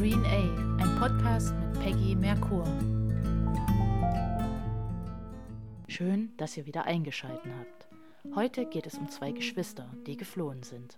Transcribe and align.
Green 0.00 0.24
A, 0.24 0.82
ein 0.82 0.98
Podcast 0.98 1.52
mit 1.52 1.78
Peggy 1.78 2.16
Merkur. 2.16 2.64
Schön, 5.88 6.34
dass 6.38 6.56
ihr 6.56 6.64
wieder 6.64 6.84
eingeschaltet 6.84 7.52
habt. 7.58 8.34
Heute 8.34 8.64
geht 8.64 8.86
es 8.86 8.96
um 8.96 9.10
zwei 9.10 9.32
Geschwister, 9.32 9.90
die 10.06 10.16
geflohen 10.16 10.62
sind. 10.62 10.96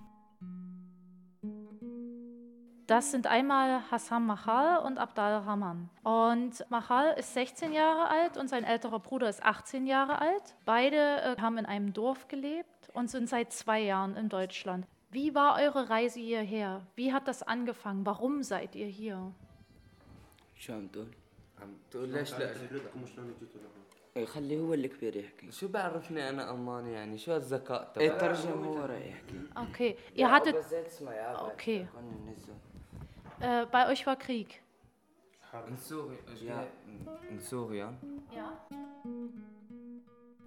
Das 2.87 3.11
sind 3.11 3.27
einmal 3.27 3.91
Hassan 3.91 4.25
Mahal 4.25 4.79
und 4.87 4.99
Abdal 4.99 5.39
Rahman. 5.39 5.91
Und 6.05 6.65
Mahal 6.71 7.17
ist 7.19 7.35
16 7.35 7.73
Jahre 7.73 8.09
alt 8.09 8.37
und 8.37 8.47
sein 8.47 8.63
älterer 8.63 9.01
Bruder 9.01 9.29
ist 9.29 9.43
18 9.43 9.89
Jahre 9.89 10.21
alt. 10.21 10.55
Beide 10.65 10.97
äh, 10.97 11.41
haben 11.41 11.59
in 11.59 11.67
einem 11.67 11.93
Dorf 11.93 12.29
gelebt 12.29 12.89
und 12.95 13.11
sind 13.11 13.29
seit 13.29 13.53
zwei 13.53 13.81
Jahren 13.81 14.15
in 14.15 14.29
Deutschland. 14.29 14.87
Wie 15.12 15.34
war 15.36 15.58
eure 15.62 15.90
Reise 15.90 16.20
hierher? 16.20 16.86
Wie 16.96 17.14
hat 17.14 17.28
das 17.28 17.42
angefangen? 17.44 18.06
Warum 18.06 18.44
seid 18.44 18.76
ihr 18.76 18.88
hier? 18.88 19.32
شو 20.60 20.74
عم 20.74 20.88
تقول؟ 20.88 21.08
عم 21.62 21.74
تقول 21.92 22.10
ليش 22.10 22.32
لا 22.34 22.52
رحلتكم 22.52 23.04
وشلون 23.04 23.34
جيتوا 23.40 23.62
لهون؟ 23.62 23.72
إيه 24.18 24.26
خليه 24.26 24.60
هو 24.60 24.74
الكبير 24.74 25.16
يحكي 25.16 25.52
شو 25.52 25.68
بعرفني 25.68 26.30
انا 26.30 26.52
الماني 26.52 26.92
يعني 26.94 27.18
شو 27.18 27.32
هالذكاء 27.34 27.94
ايه 28.00 28.10
تبعي 28.10 28.20
ترجم 28.20 28.64
هو 28.64 28.78
راح 28.86 29.00
يحكي 29.06 29.42
Okay, 29.56 29.96
ihr 30.16 30.32
hattet, 30.32 30.56
übersetzt 30.56 31.02
mal, 31.02 31.16
ja, 31.16 31.36
aber 31.36 31.54
Okay. 31.54 31.82
ich 31.82 31.92
kann 31.94 32.26
nicht 32.26 32.42
so. 32.46 32.52
äh, 33.46 33.66
bei 33.72 33.92
euch 33.92 34.06
war 34.08 34.16
Krieg. 34.16 34.62
in 35.70 35.78
Syrien 35.78 36.18
Ja. 36.50 36.60
in 37.32 37.40
Syrien 37.40 37.94
Ja. 38.36 38.50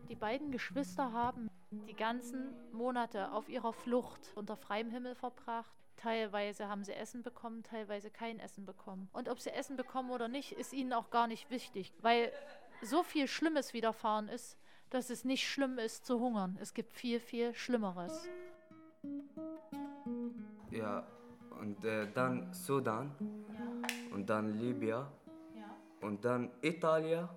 Die 0.08 0.16
beiden 0.16 0.50
Geschwister 0.50 1.12
haben 1.12 1.48
die 1.87 1.95
ganzen 1.95 2.53
Monate 2.71 3.31
auf 3.31 3.49
ihrer 3.49 3.73
Flucht 3.73 4.31
unter 4.35 4.55
freiem 4.55 4.89
Himmel 4.89 5.15
verbracht. 5.15 5.75
Teilweise 5.97 6.67
haben 6.67 6.83
sie 6.83 6.93
Essen 6.93 7.23
bekommen, 7.23 7.63
teilweise 7.63 8.09
kein 8.09 8.39
Essen 8.39 8.65
bekommen. 8.65 9.09
Und 9.13 9.29
ob 9.29 9.39
sie 9.39 9.51
Essen 9.51 9.77
bekommen 9.77 10.11
oder 10.11 10.27
nicht, 10.27 10.51
ist 10.53 10.73
ihnen 10.73 10.93
auch 10.93 11.09
gar 11.09 11.27
nicht 11.27 11.49
wichtig, 11.49 11.93
weil 12.01 12.31
so 12.81 13.03
viel 13.03 13.27
Schlimmes 13.27 13.73
widerfahren 13.73 14.27
ist, 14.27 14.57
dass 14.89 15.09
es 15.09 15.23
nicht 15.23 15.47
schlimm 15.47 15.79
ist 15.79 16.05
zu 16.05 16.19
hungern. 16.19 16.57
Es 16.61 16.73
gibt 16.73 16.93
viel, 16.93 17.19
viel 17.19 17.53
Schlimmeres. 17.53 18.27
ja 20.71 21.05
und 21.59 21.83
äh, 21.85 22.07
dann 22.13 22.53
Sudan 22.53 23.11
und 24.13 24.29
dann 24.29 24.59
Libyen 24.59 25.05
und 26.01 26.23
dann 26.23 26.51
Italien 26.61 27.27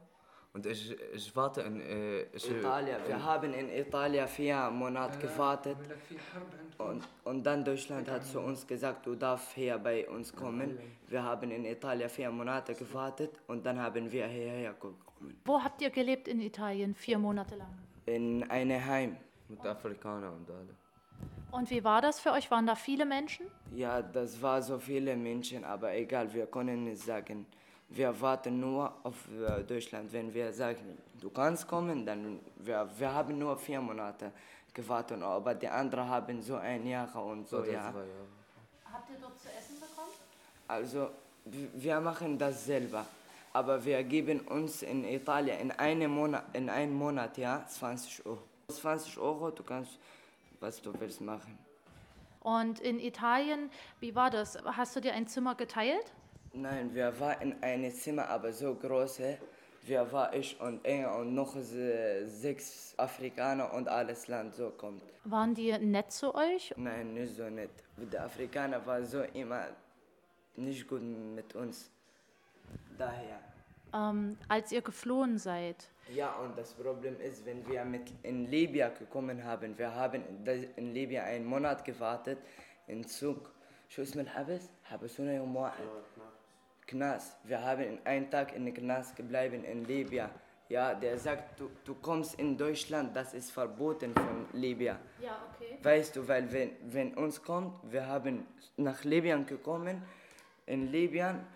und 0.55 0.67
ich, 0.67 0.97
ich 1.15 1.37
warte 1.37 1.61
in 1.63 1.81
äh, 1.81 2.23
ich, 2.33 2.51
Italien. 2.51 2.97
Wir 3.07 3.23
haben 3.23 3.53
in 3.53 3.69
Italien 3.71 4.27
vier 4.27 4.71
Monate 4.71 5.19
gewartet 5.19 5.77
und, 6.79 7.03
und 7.25 7.45
dann 7.45 7.65
Deutschland 7.65 8.11
hat 8.11 8.25
zu 8.25 8.41
uns 8.41 8.67
gesagt, 8.67 9.07
du 9.07 9.15
darfst 9.15 9.53
hier 9.53 9.79
bei 9.79 10.09
uns 10.09 10.35
kommen. 10.35 10.79
Wir 11.09 11.23
haben 11.23 11.51
in 11.51 11.65
Italien 11.65 12.09
vier 12.09 12.31
Monate 12.31 12.75
gewartet 12.75 13.31
und 13.47 13.65
dann 13.65 13.81
haben 13.81 14.11
wir 14.11 14.27
hierher 14.27 14.73
gekommen. 14.73 14.99
Wo 15.45 15.63
habt 15.63 15.83
ihr 15.83 15.91
gelebt 15.91 16.29
in 16.29 16.41
Italien 16.41 16.95
vier 16.95 17.19
Monate 17.19 17.57
lang? 17.57 17.69
In 18.07 18.49
einem 18.51 18.85
Heim. 18.85 19.17
mit 19.49 19.65
Afrikanern 19.65 20.35
und 20.35 20.51
alle 20.51 20.75
Und 21.51 21.71
wie 21.71 21.83
war 21.83 22.01
das 22.01 22.21
für 22.21 22.33
euch? 22.33 22.51
Waren 22.51 22.67
da 22.67 22.75
viele 22.75 23.05
Menschen? 23.05 23.47
Ja, 23.75 24.03
das 24.03 24.41
war 24.41 24.63
so 24.63 24.79
viele 24.79 25.17
Menschen, 25.17 25.65
aber 25.65 25.95
egal, 25.95 26.33
wir 26.33 26.47
können 26.47 26.85
nicht 26.85 27.03
sagen. 27.03 27.47
Wir 27.91 28.21
warten 28.21 28.61
nur 28.61 28.93
auf 29.03 29.17
äh, 29.29 29.63
Deutschland. 29.63 30.13
Wenn 30.13 30.33
wir 30.33 30.53
sagen, 30.53 30.99
du 31.21 31.31
kannst 31.31 31.67
kommen, 31.67 32.05
dann 32.05 32.41
wir, 32.57 32.89
wir 32.99 33.13
haben 33.13 33.39
nur 33.39 33.57
vier 33.57 33.81
Monate 33.81 34.31
gewartet, 34.75 35.23
aber 35.23 35.55
die 35.55 35.69
anderen 35.69 36.09
haben 36.09 36.43
so 36.43 36.57
ein 36.57 36.87
Jahr 36.87 37.15
und 37.25 37.49
so, 37.49 37.59
oder 37.59 37.73
ja. 37.73 37.91
zwei 37.91 37.99
Jahre. 37.99 38.29
Habt 38.93 39.11
ihr 39.11 39.17
dort 39.21 39.41
zu 39.41 39.49
essen 39.49 39.81
bekommen? 39.81 40.13
Also 40.69 41.11
wir 41.45 42.01
machen 42.01 42.39
das 42.39 42.67
selber, 42.67 43.07
aber 43.53 43.83
wir 43.83 44.03
geben 44.05 44.41
uns 44.41 44.83
in 44.83 45.05
Italien 45.05 45.59
in 45.59 45.71
einem 45.73 46.11
Monat, 46.11 46.45
in 46.53 46.69
einem 46.69 46.95
Monat 46.95 47.39
ja, 47.39 47.65
20 47.67 48.27
Euro. 48.27 48.43
20 48.69 49.17
Euro, 49.19 49.51
du 49.51 49.63
kannst, 49.63 49.99
was 50.61 50.83
du 50.83 50.93
willst 51.01 51.23
machen. 51.23 51.59
Und 52.41 52.81
in 52.81 53.01
Italien, 53.01 53.71
wie 54.01 54.15
war 54.15 54.31
das? 54.31 54.59
Hast 54.65 54.95
du 54.95 55.01
dir 55.01 55.15
ein 55.15 55.27
Zimmer 55.27 55.55
geteilt? 55.55 56.13
Nein, 56.54 56.94
wir 56.94 57.20
waren 57.20 57.42
in 57.42 57.64
einem 57.64 57.92
Zimmer, 57.92 58.28
aber 58.30 58.52
so 58.54 58.76
groß. 58.76 59.20
eh. 59.22 59.38
Wir 59.86 60.10
waren 60.14 60.34
ich 60.40 60.60
und 60.62 60.86
er 60.86 61.14
und 61.18 61.34
noch 61.36 61.56
se- 61.58 62.24
sechs 62.28 62.94
Afrikaner 62.98 63.74
und 63.74 63.88
alles 63.90 64.28
Land 64.30 64.54
so 64.56 64.70
kommt. 64.70 65.04
Waren 65.26 65.54
die 65.56 65.72
nett 65.78 66.12
zu 66.12 66.34
euch? 66.36 66.74
Nein, 66.78 67.14
nicht 67.16 67.36
so 67.36 67.50
nett. 67.50 67.72
Die 67.98 68.18
Afrikaner 68.18 68.86
waren 68.86 69.06
so 69.06 69.22
immer 69.42 69.66
nicht 70.56 70.88
gut 70.88 71.02
mit 71.02 71.54
uns. 71.56 71.90
Daher. 72.98 73.40
Ähm, 73.94 74.38
als 74.48 74.72
ihr 74.72 74.82
geflohen 74.82 75.38
seid? 75.38 75.90
Ja, 76.14 76.34
und 76.44 76.58
das 76.58 76.74
Problem 76.74 77.20
ist, 77.20 77.46
wenn 77.46 77.68
wir 77.68 77.84
mit 77.86 78.12
in 78.24 78.46
Libyen 78.50 78.92
gekommen 78.98 79.44
haben, 79.44 79.78
wir 79.78 79.94
haben 79.94 80.22
in- 80.46 80.70
in 80.78 80.94
Libyen 80.94 81.24
einen 81.24 81.46
Monat 81.46 81.84
gewartet, 81.84 82.38
in 82.88 83.04
Zug. 83.08 83.50
شو 83.90 84.02
اسم 84.02 84.20
الحبس؟ 84.20 84.70
حبسونا 84.84 85.34
يوم 85.36 85.56
واحد. 85.56 85.86
Knast. 86.89 87.39
Wir 87.45 87.63
haben 87.63 87.83
in 87.83 87.99
einen 88.05 88.31
Tag 88.31 88.57
in 88.57 88.73
Knast 88.75 89.15
geblieben 89.15 89.63
in 89.65 89.85
Libyen. 89.85 90.31
Ja, 90.69 90.95
der 90.95 91.17
sagt, 91.19 91.61
du, 91.61 91.71
du 91.85 91.95
kommst 91.95 92.35
in 92.35 92.59
Deutschland, 92.59 93.15
das 93.17 93.33
ist 93.33 93.53
verboten 93.53 94.13
von 94.15 94.47
Libyen. 94.53 94.97
Ja, 95.21 95.39
okay. 95.55 95.79
Weißt 95.83 96.17
du, 96.17 96.27
weil 96.27 96.53
wenn, 96.53 96.73
wenn 96.83 97.15
uns 97.15 97.43
kommt, 97.43 97.73
wir 97.91 98.07
haben 98.07 98.47
nach 98.77 99.05
Libyen 99.05 99.47
gekommen, 99.47 100.03
in 100.67 100.91
Libyen, 100.91 101.47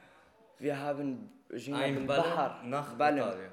wir 0.58 0.78
haben 0.78 1.30
ein 1.50 2.06
Ballon 2.06 2.70
nach 2.70 2.94
Ballen. 2.94 3.18
Italien 3.18 3.52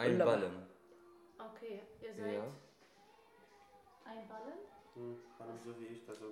ein. 0.00 0.18
Ballon 0.18 0.52
Okay, 1.38 1.80
ihr 2.00 2.32
ja 2.32 2.42
ein 4.04 4.28
Ballen 4.28 4.58
Hm, 4.94 5.16
so 5.64 5.78
wie 5.78 5.86
ich, 5.86 6.08
also 6.08 6.24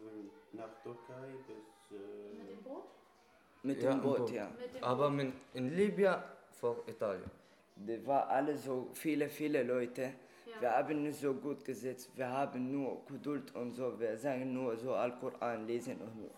nach 0.52 0.82
Türkei 0.82 1.28
bis 1.46 1.96
äh, 1.96 2.44
dem 2.44 2.62
Boot? 2.62 2.84
Mit 3.62 3.82
Ja, 3.82 3.90
dem 3.90 4.00
Boot, 4.00 4.18
Boot. 4.18 4.30
ja. 4.30 4.48
Mit 4.58 4.74
dem 4.74 4.84
aber 4.84 5.10
mit, 5.10 5.32
in 5.54 5.74
Libyen 5.76 6.16
vor 6.50 6.76
Italien 6.86 7.30
Die 7.76 8.06
war 8.06 8.28
alle 8.28 8.56
so 8.56 8.88
viele, 8.92 9.28
viele 9.28 9.62
Leute. 9.62 10.02
Ja. 10.46 10.60
Wir 10.60 10.70
haben 10.76 11.02
nicht 11.02 11.20
so 11.20 11.34
gut 11.34 11.64
gesetzt. 11.64 12.10
Wir 12.16 12.28
haben 12.28 12.70
nur 12.72 13.04
Geduld 13.06 13.54
und 13.54 13.72
so. 13.72 13.98
Wir 13.98 14.16
sagen 14.16 14.52
nur 14.52 14.76
so 14.76 14.94
Al-Quran 14.94 15.66
lesen 15.66 15.96
und 16.00 16.16
so. 16.16 16.30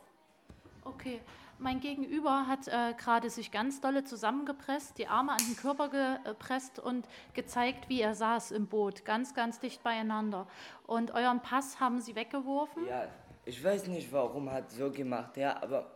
Okay, 0.84 1.20
mein 1.59 1.78
Gegenüber 1.80 2.47
hat 2.47 2.66
äh, 2.69 2.94
gerade 2.97 3.28
sich 3.28 3.50
ganz 3.50 3.80
dolle 3.82 4.03
zusammengepresst, 4.04 4.97
die 4.97 5.06
Arme 5.06 5.32
an 5.32 5.38
den 5.47 5.56
Körper 5.56 5.88
gepresst 6.25 6.78
und 6.78 7.06
gezeigt, 7.34 7.88
wie 7.91 8.00
er 8.00 8.14
saß 8.14 8.50
im 8.53 8.66
Boot, 8.66 9.04
ganz, 9.04 9.34
ganz 9.34 9.60
dicht 9.60 9.82
beieinander. 9.82 10.47
Und 10.86 11.12
euren 11.14 11.41
Pass 11.41 11.78
haben 11.80 12.00
sie 12.00 12.14
weggeworfen. 12.16 12.86
Ja, 12.86 13.06
ich 13.44 13.62
weiß 13.62 13.88
nicht, 13.88 14.10
warum 14.10 14.50
hat 14.50 14.70
so 14.70 14.91
gemacht, 14.91 15.36
ja, 15.36 15.62
aber 15.62 15.91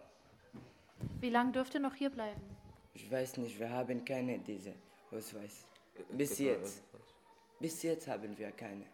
Wie 1.24 1.30
lange 1.30 1.52
dürft 1.52 1.72
ihr 1.72 1.80
noch 1.80 1.94
hier 1.94 2.10
bleiben? 2.10 2.42
ich 2.92 3.10
weiß 3.10 3.38
nicht, 3.38 3.58
wir 3.58 3.70
haben 3.70 4.04
keine 4.04 4.38
diese 4.40 4.74
Ausweis. 5.10 5.64
Bis 6.10 6.38
jetzt. 6.38 6.82
Bis 7.58 7.82
jetzt 7.82 8.06
haben 8.08 8.36
wir 8.36 8.50
keine. 8.52 8.84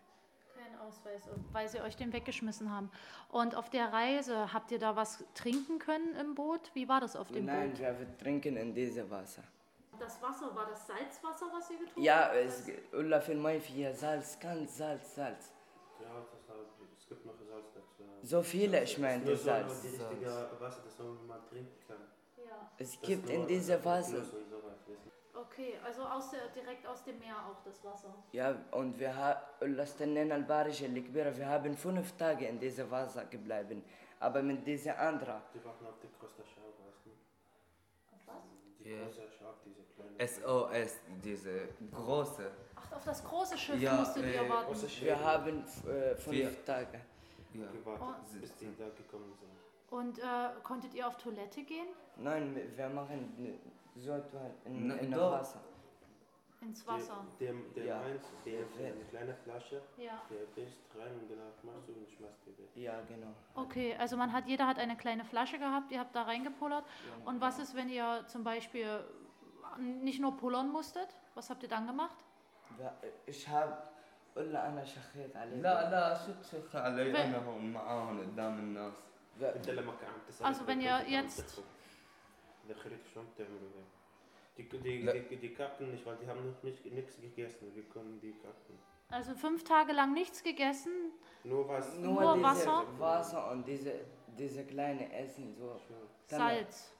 Kein 0.54 0.78
Ausweis, 0.78 1.22
weil 1.50 1.68
sie 1.68 1.80
euch 1.80 1.96
den 1.96 2.12
weggeschmissen 2.12 2.70
haben. 2.70 2.88
Und 3.32 3.56
auf 3.56 3.68
der 3.68 3.92
Reise, 3.92 4.52
habt 4.52 4.70
ihr 4.70 4.78
da 4.78 4.94
was 4.94 5.24
trinken 5.34 5.80
können 5.80 6.14
im 6.14 6.36
Boot? 6.36 6.70
Wie 6.72 6.88
war 6.88 7.00
das 7.00 7.16
auf 7.16 7.32
dem 7.32 7.46
Nein, 7.46 7.70
Boot? 7.70 7.80
wir 7.80 8.18
trinken 8.18 8.56
in 8.56 8.72
diese 8.72 9.10
Wasser. 9.10 9.42
Das 9.98 10.22
Wasser, 10.22 10.54
war 10.54 10.66
das 10.70 10.86
Salzwasser, 10.86 11.46
was 11.52 11.68
ihr 11.68 11.78
getrunken 11.78 12.02
Ja, 12.02 12.32
es 12.32 12.64
Ulla 12.92 13.20
für 13.20 13.34
mein 13.34 13.60
vier 13.60 13.92
Salz, 13.92 14.38
ganz 14.38 14.78
Salz, 14.78 15.16
Salz. 15.16 15.52
ja, 16.00 16.06
das 16.30 16.48
halt, 16.48 16.68
es 16.96 17.08
gibt 17.08 17.26
noch 17.26 17.34
Salz 17.34 17.66
dazu. 17.74 18.04
So 18.22 18.40
viele, 18.40 18.84
ich 18.84 18.96
meine, 18.98 19.24
Nur 19.24 19.36
so 19.36 19.50
nur 19.50 19.58
Salz. 19.58 19.82
die 19.82 19.88
richtige 19.88 20.50
Wasser, 20.60 20.82
das 20.84 20.96
man 20.96 21.26
mal 21.26 21.40
trinken 21.50 21.74
kann. 21.88 21.96
Es 22.78 23.00
gibt 23.00 23.28
in 23.28 23.46
dieser 23.46 23.78
Phase. 23.78 24.24
Okay, 25.34 25.74
also 25.84 26.02
aus 26.02 26.30
der, 26.30 26.48
direkt 26.48 26.86
aus 26.86 27.02
dem 27.04 27.18
Meer 27.18 27.34
auch 27.36 27.62
das 27.64 27.82
Wasser. 27.82 28.14
Ja, 28.32 28.54
und 28.70 28.98
wir 28.98 29.14
haben, 29.14 29.40
wir 29.60 31.48
haben 31.48 31.76
fünf 31.76 32.16
Tage 32.16 32.46
in 32.46 32.58
diesem 32.58 32.90
Wasser 32.90 33.24
geblieben, 33.24 33.82
aber 34.20 34.42
mit 34.42 34.66
dieser 34.66 34.98
anderen. 34.98 35.42
Die 35.54 35.64
warten 35.64 35.86
auf 35.86 35.98
die 36.02 36.08
größte 36.18 36.42
Schau, 36.44 36.62
weißt 36.86 37.06
du? 37.06 37.10
Was? 38.26 38.36
Die 38.78 38.90
yeah. 38.90 39.04
große 39.04 39.22
Schau, 39.38 39.54
diese 39.64 39.82
kleine. 39.94 40.28
SOS, 40.28 41.00
diese 41.24 41.68
große. 41.90 42.50
Ach, 42.76 42.92
auf 42.92 43.04
das 43.04 43.24
große 43.24 43.58
Schiff 43.58 43.80
ja, 43.80 43.96
musstet 43.96 44.24
äh, 44.24 44.34
ihr 44.34 44.48
warten. 44.48 44.76
Wir 45.00 45.20
haben 45.20 45.64
äh, 45.64 46.14
fünf 46.16 46.36
Vier. 46.36 46.64
Tage. 46.64 47.00
Ja. 47.54 47.66
Gewartet, 47.72 48.06
oh. 48.06 48.38
bis 48.40 48.54
die 48.56 48.76
da 48.78 48.88
gekommen 48.90 49.34
sind. 49.40 49.59
Und 49.89 50.19
äh, 50.19 50.23
konntet 50.63 50.93
ihr 50.93 51.07
auf 51.07 51.17
Toilette 51.17 51.63
gehen? 51.63 51.87
Nein, 52.17 52.55
wir 52.75 52.89
machen 52.89 53.59
so 53.95 54.11
etwa 54.11 54.41
in, 54.65 54.87
Na, 54.87 54.95
in 54.95 55.11
doch. 55.11 55.31
Wasser. 55.33 55.61
Ins 56.61 56.85
Wasser. 56.87 57.23
Der, 57.39 57.53
der 57.75 57.85
Ja. 57.85 57.99
meint, 57.99 58.21
der 58.45 58.63
Der 58.77 58.93
eine 58.93 59.03
kleine 59.05 59.35
Flasche, 59.35 59.81
Ja. 59.97 60.21
der 60.29 60.45
bist 60.55 60.81
rein 60.97 61.13
und 61.19 61.29
danach 61.29 61.57
machst 61.63 61.87
du 61.87 61.93
und 61.93 62.09
schmeißt 62.09 62.39
die 62.45 62.57
weg. 62.57 62.69
Ja, 62.75 62.95
genau. 63.07 63.33
Okay, 63.53 63.95
also 63.99 64.17
man 64.17 64.33
hat, 64.33 64.47
jeder 64.47 64.65
hat 64.65 64.79
eine 64.79 64.97
kleine 64.97 65.23
Flasche 65.25 65.59
gehabt, 65.59 65.91
ihr 65.91 65.99
habt 65.99 66.15
da 66.15 66.23
reingepullert. 66.23 66.83
Und 67.25 67.39
was 67.41 67.59
ist, 67.59 67.75
wenn 67.75 67.89
ihr 67.89 68.23
zum 68.27 68.43
Beispiel 68.43 69.03
nicht 69.77 70.19
nur 70.19 70.35
pullern 70.37 70.71
musstet? 70.71 71.09
Was 71.35 71.49
habt 71.49 71.61
ihr 71.63 71.69
dann 71.69 71.85
gemacht? 71.87 72.17
Ich 73.27 73.47
habe 73.47 73.77
قلنا 74.35 74.67
انا 74.67 74.83
شخيت 74.83 75.35
عليه 75.37 75.61
لا 75.61 75.89
لا 75.91 76.13
شو 76.13 76.31
تشخ 76.43 76.75
علي 76.75 77.23
انا 77.23 77.37
هون 77.47 77.71
معاهم 77.71 78.19
قدام 78.19 78.59
الناس 78.59 78.93
انت 79.41 79.69
لما 79.69 79.91
عم 79.91 80.21
تسال 80.27 80.45
Also 80.47 80.67
wenn 80.67 80.81
ihr 80.81 81.09
jetzt 81.09 81.61
der 82.67 82.75
Gerät 82.75 83.05
schon 83.13 83.25
تعملوا 83.37 83.69
ده 83.75 83.83
die, 84.57 84.63
die, 84.69 85.01
لا. 85.03 85.11
die, 85.11 85.35
die 85.35 85.53
kacken 85.53 85.91
nicht, 85.91 86.05
weil 86.05 86.15
die 86.15 86.27
haben 86.27 86.45
noch 86.51 86.63
nicht 86.63 86.85
nichts 86.85 87.19
gegessen. 87.19 87.75
Wir 87.75 87.83
können 87.83 88.19
die 88.21 88.33
kacken. 88.33 88.75
also 89.09 89.33
fünf 89.35 89.63
Tage 89.63 89.91
lang 89.93 90.13
nichts 90.13 90.43
gegessen, 90.43 90.93
Nur 91.43 91.67
was. 91.67 91.97
nur, 91.97 92.21
Nur 92.21 92.33
diese 92.33 92.43
Wasser? 92.43 92.85
Wasser 92.99 93.51
und 93.51 93.67
diese, 93.67 93.93
diese 94.37 94.63
kleine 94.65 95.05
Essen 95.13 95.55
so. 95.59 95.79
Salz. 96.27 96.91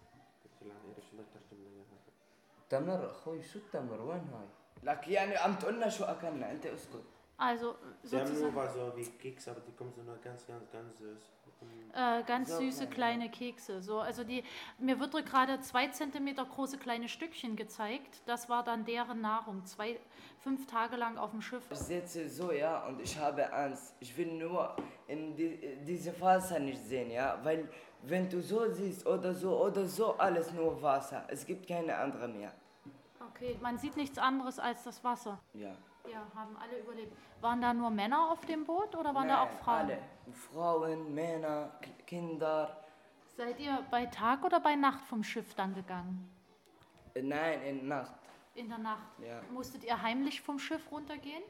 تمر 2.69 3.12
اخوي 3.12 3.42
شو 3.44 3.59
التمر 3.59 4.01
وين 4.01 4.27
هاي؟ 4.33 4.47
لك 4.83 5.07
يعني 5.07 5.38
عم 5.38 5.56
تقولنا 5.56 5.89
شو 5.89 6.03
اكلنا 6.03 6.51
انت 6.51 6.65
اسكت 6.65 7.03
Also 7.38 7.75
Sie 8.03 8.15
haben 8.18 8.31
nur 8.31 8.51
sozusagen 8.51 8.56
was 8.56 8.74
so 8.74 8.94
wie 8.95 9.06
Keks, 9.21 9.47
aber 9.50 9.59
die 9.68 9.74
kommen 9.74 9.92
so 9.94 10.01
nur 10.03 10.18
ganz, 10.27 10.47
ganz, 10.47 10.71
ganz 10.71 10.97
süß. 11.00 11.24
äh, 11.92 12.22
ganz 12.24 12.50
So 12.50 12.58
süße 12.58 12.86
kleine. 12.86 13.28
kleine 13.28 13.30
Kekse. 13.30 13.80
So, 13.82 14.00
also 14.00 14.24
die, 14.24 14.44
mir 14.78 14.98
wird 15.00 15.12
gerade 15.26 15.60
zwei 15.60 15.88
Zentimeter 15.88 16.44
große 16.44 16.78
kleine 16.78 17.08
Stückchen 17.08 17.56
gezeigt. 17.56 18.22
Das 18.26 18.48
war 18.48 18.62
dann 18.62 18.84
deren 18.84 19.20
Nahrung. 19.20 19.64
Zwei, 19.64 19.98
fünf 20.38 20.66
Tage 20.66 20.96
lang 20.96 21.18
auf 21.18 21.30
dem 21.32 21.42
Schiff. 21.42 21.64
Ich 21.70 21.78
sitze 21.78 22.28
so, 22.28 22.52
ja, 22.52 22.86
und 22.86 23.00
ich 23.00 23.18
habe 23.18 23.52
Angst. 23.52 23.94
Ich 24.00 24.16
will 24.16 24.32
nur 24.32 24.76
in 25.06 25.34
die, 25.34 25.78
diese 25.86 26.18
Wasser 26.20 26.58
nicht 26.58 26.82
sehen, 26.82 27.10
ja, 27.10 27.38
weil 27.42 27.68
wenn 28.02 28.28
du 28.30 28.40
so 28.40 28.70
siehst 28.72 29.06
oder 29.06 29.34
so 29.34 29.58
oder 29.62 29.84
so, 29.84 30.16
alles 30.16 30.52
nur 30.52 30.80
Wasser. 30.80 31.24
Es 31.28 31.44
gibt 31.44 31.66
keine 31.66 31.94
andere 31.96 32.28
mehr. 32.28 32.52
Okay, 33.20 33.58
man 33.60 33.76
sieht 33.78 33.96
nichts 33.96 34.18
anderes 34.18 34.58
als 34.58 34.84
das 34.84 35.02
Wasser. 35.04 35.38
Ja. 35.54 35.74
Ja, 36.10 36.26
haben 36.34 36.56
alle 36.56 36.78
überlebt. 36.78 37.14
Waren 37.42 37.60
da 37.60 37.74
nur 37.74 37.90
Männer 37.90 38.30
auf 38.30 38.44
dem 38.46 38.64
Boot 38.64 38.96
oder 38.96 39.14
waren 39.14 39.28
da 39.28 39.42
auch 39.42 39.50
Nein, 39.50 39.58
Frauen? 39.62 39.76
Alle. 39.76 39.98
Frauen, 40.31 41.13
Männer, 41.13 41.71
K- 41.81 41.89
Kinder. 42.06 42.77
Seid 43.38 43.59
ihr 43.59 43.86
bei 43.92 44.06
Tag 44.06 44.44
oder 44.44 44.59
bei 44.59 44.75
Nacht 44.75 45.03
vom 45.06 45.24
Schiff 45.24 45.53
dann 45.56 45.74
gegangen? 45.75 46.30
Nein, 47.15 47.62
in 47.63 47.88
Nacht. 47.88 48.15
In 48.56 48.69
der 48.69 48.77
Nacht. 48.77 49.07
Ja. 49.19 49.42
Musstet 49.51 49.83
ihr 49.83 50.01
heimlich 50.01 50.42
vom 50.42 50.57
Schiff 50.59 50.92
runtergehen? 50.92 51.44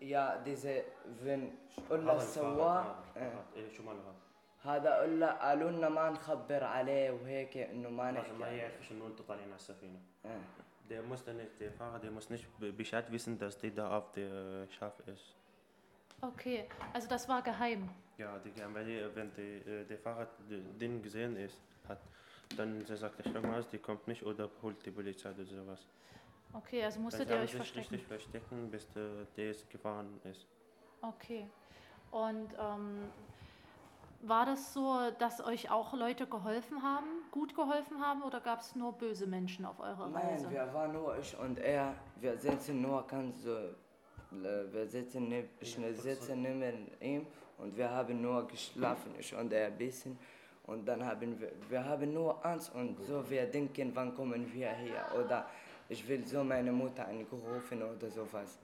Ja, 0.00 0.36
diese, 0.46 0.84
wenn 1.22 1.52
قلنا 1.90 2.16
السواق 2.16 3.04
ايه 3.56 3.68
شو 3.76 3.82
مالها؟ 3.82 4.14
هذا 4.64 4.94
قلنا 5.02 5.32
قالوا 5.48 5.70
لنا 5.70 5.88
ما 5.88 6.10
نخبر 6.10 6.64
عليه 6.64 7.10
وهيك 7.10 7.56
انه 7.56 7.88
ما 7.90 8.10
Also 8.10 8.14
نحكي 8.14 8.32
ما 8.32 8.46
عليه. 8.46 8.56
يعرفش 8.62 8.92
انه 8.92 9.06
انتوا 9.06 9.24
طالعين 9.28 9.46
على 9.48 9.56
السفينه. 9.56 10.00
آه. 10.26 10.40
Der 10.90 11.02
muss 11.02 11.24
dann 11.24 11.36
nicht, 11.36 11.58
der 11.60 11.72
Fahrer, 11.72 11.98
der 12.00 12.10
muss 12.10 12.28
nicht 12.30 12.46
be- 12.60 12.72
Bescheid 12.72 13.10
wissen, 13.12 13.38
dass 13.38 13.56
der 13.58 13.70
da 13.70 13.96
auf 13.98 14.10
der 14.12 14.66
Schaf 14.68 14.98
ist. 15.06 15.34
Okay, 16.21 16.65
also 16.93 17.07
das 17.07 17.27
war 17.29 17.41
geheim. 17.41 17.89
Ja, 18.17 18.39
die, 18.39 18.51
wenn, 18.73 18.85
die, 18.85 19.15
wenn 19.15 19.31
die, 19.35 19.69
äh, 19.69 19.85
der 19.85 19.97
Fahrer 19.99 20.27
d- 20.49 20.61
den 20.79 21.01
gesehen 21.03 21.35
ist, 21.37 21.59
hat, 21.87 21.99
dann 22.57 22.83
sagt 22.85 23.19
er, 23.19 23.31
schau 23.31 23.41
mal, 23.47 23.63
die 23.71 23.77
kommt 23.77 24.07
nicht 24.07 24.23
oder 24.23 24.49
holt 24.63 24.83
die 24.85 24.91
Polizei 24.91 25.29
oder 25.31 25.45
sowas. 25.45 25.79
Okay, 26.53 26.83
also 26.83 26.99
musstet 26.99 27.29
ihr 27.29 27.35
euch 27.35 27.51
sich 27.51 27.57
verstecken. 27.57 27.79
richtig 27.95 28.07
verstecken, 28.07 28.71
bis 28.71 28.91
der, 28.93 29.25
der 29.35 29.51
es 29.51 29.69
gefahren 29.69 30.19
ist. 30.23 30.47
Okay. 31.01 31.47
Und 32.09 32.47
ähm, 32.59 33.11
war 34.21 34.47
das 34.47 34.73
so, 34.73 35.11
dass 35.19 35.45
euch 35.45 35.69
auch 35.69 35.93
Leute 35.93 36.25
geholfen 36.25 36.81
haben, 36.81 37.05
gut 37.31 37.53
geholfen 37.53 38.01
haben 38.01 38.23
oder 38.23 38.39
gab 38.39 38.61
es 38.61 38.75
nur 38.75 38.93
böse 38.93 39.27
Menschen 39.27 39.65
auf 39.65 39.79
eurer 39.79 40.11
Reise? 40.15 40.47
Nein, 40.47 40.51
wir 40.51 40.73
waren 40.73 40.93
nur 40.93 41.15
ich 41.19 41.37
und 41.37 41.59
er. 41.59 41.93
Wir 42.19 42.35
sitzen 42.39 42.81
nur 42.81 43.05
ganz 43.05 43.43
so. 43.43 43.55
äh, 43.55 43.73
Wir 44.31 44.87
sitzen 44.87 45.29
neben, 45.29 45.49
ich 45.59 45.77
sitze 46.01 46.35
neben 46.35 46.87
ihm 46.99 47.25
und 47.57 47.75
wir 47.77 47.89
haben 47.89 48.21
nur 48.21 48.47
geschlafen, 48.47 49.13
ich 49.17 49.33
und 49.33 49.51
er 49.53 49.67
ein 49.67 49.77
bisschen. 49.77 50.17
Und 50.65 50.85
dann 50.85 51.05
haben 51.05 51.39
wir, 51.39 51.51
wir 51.69 51.83
haben 51.83 52.13
nur 52.13 52.45
Angst 52.45 52.73
und 52.75 53.01
so, 53.05 53.27
wir 53.29 53.45
denken, 53.45 53.91
wann 53.93 54.13
kommen 54.13 54.51
wir 54.53 54.73
hier? 54.73 55.05
Oder 55.17 55.49
ich 55.87 56.05
will 56.07 56.25
so 56.27 56.43
meine 56.43 56.71
Mutter 56.73 57.07
angerufen 57.07 57.81
oder 57.81 58.09
sowas. 58.09 58.59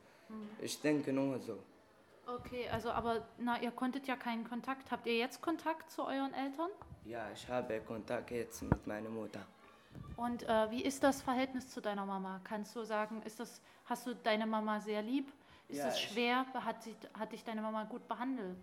Ich 0.59 0.81
denke 0.81 1.13
nur 1.13 1.39
so. 1.39 1.59
Okay, 2.25 2.67
also 2.69 2.89
aber 2.89 3.25
na, 3.37 3.61
ihr 3.61 3.71
konntet 3.71 4.07
ja 4.07 4.15
keinen 4.15 4.47
Kontakt. 4.47 4.91
Habt 4.91 5.05
ihr 5.07 5.17
jetzt 5.17 5.41
Kontakt 5.41 5.91
zu 5.91 6.03
euren 6.03 6.33
Eltern? 6.33 6.69
Ja, 7.05 7.29
ich 7.33 7.47
habe 7.49 7.79
Kontakt 7.81 8.31
jetzt 8.31 8.61
mit 8.63 8.87
meiner 8.87 9.09
Mutter. 9.09 9.45
Und 10.15 10.43
äh, 10.43 10.71
wie 10.71 10.83
ist 10.83 11.03
das 11.03 11.21
Verhältnis 11.21 11.69
zu 11.69 11.81
deiner 11.81 12.05
Mama? 12.05 12.39
Kannst 12.43 12.75
du 12.75 12.83
sagen, 12.83 13.21
ist 13.23 13.39
das, 13.39 13.61
hast 13.85 14.07
du 14.07 14.15
deine 14.15 14.45
Mama 14.45 14.79
sehr 14.79 15.01
lieb? 15.01 15.31
Ist 15.69 15.77
Ja, 15.79 15.87
es 15.87 15.99
schwer? 15.99 16.45
Hat, 16.53 16.83
sie, 16.83 16.95
hat 17.17 17.31
dich 17.31 17.43
deine 17.43 17.61
Mama 17.61 17.83
gut 17.85 18.07
behandelt? 18.07 18.57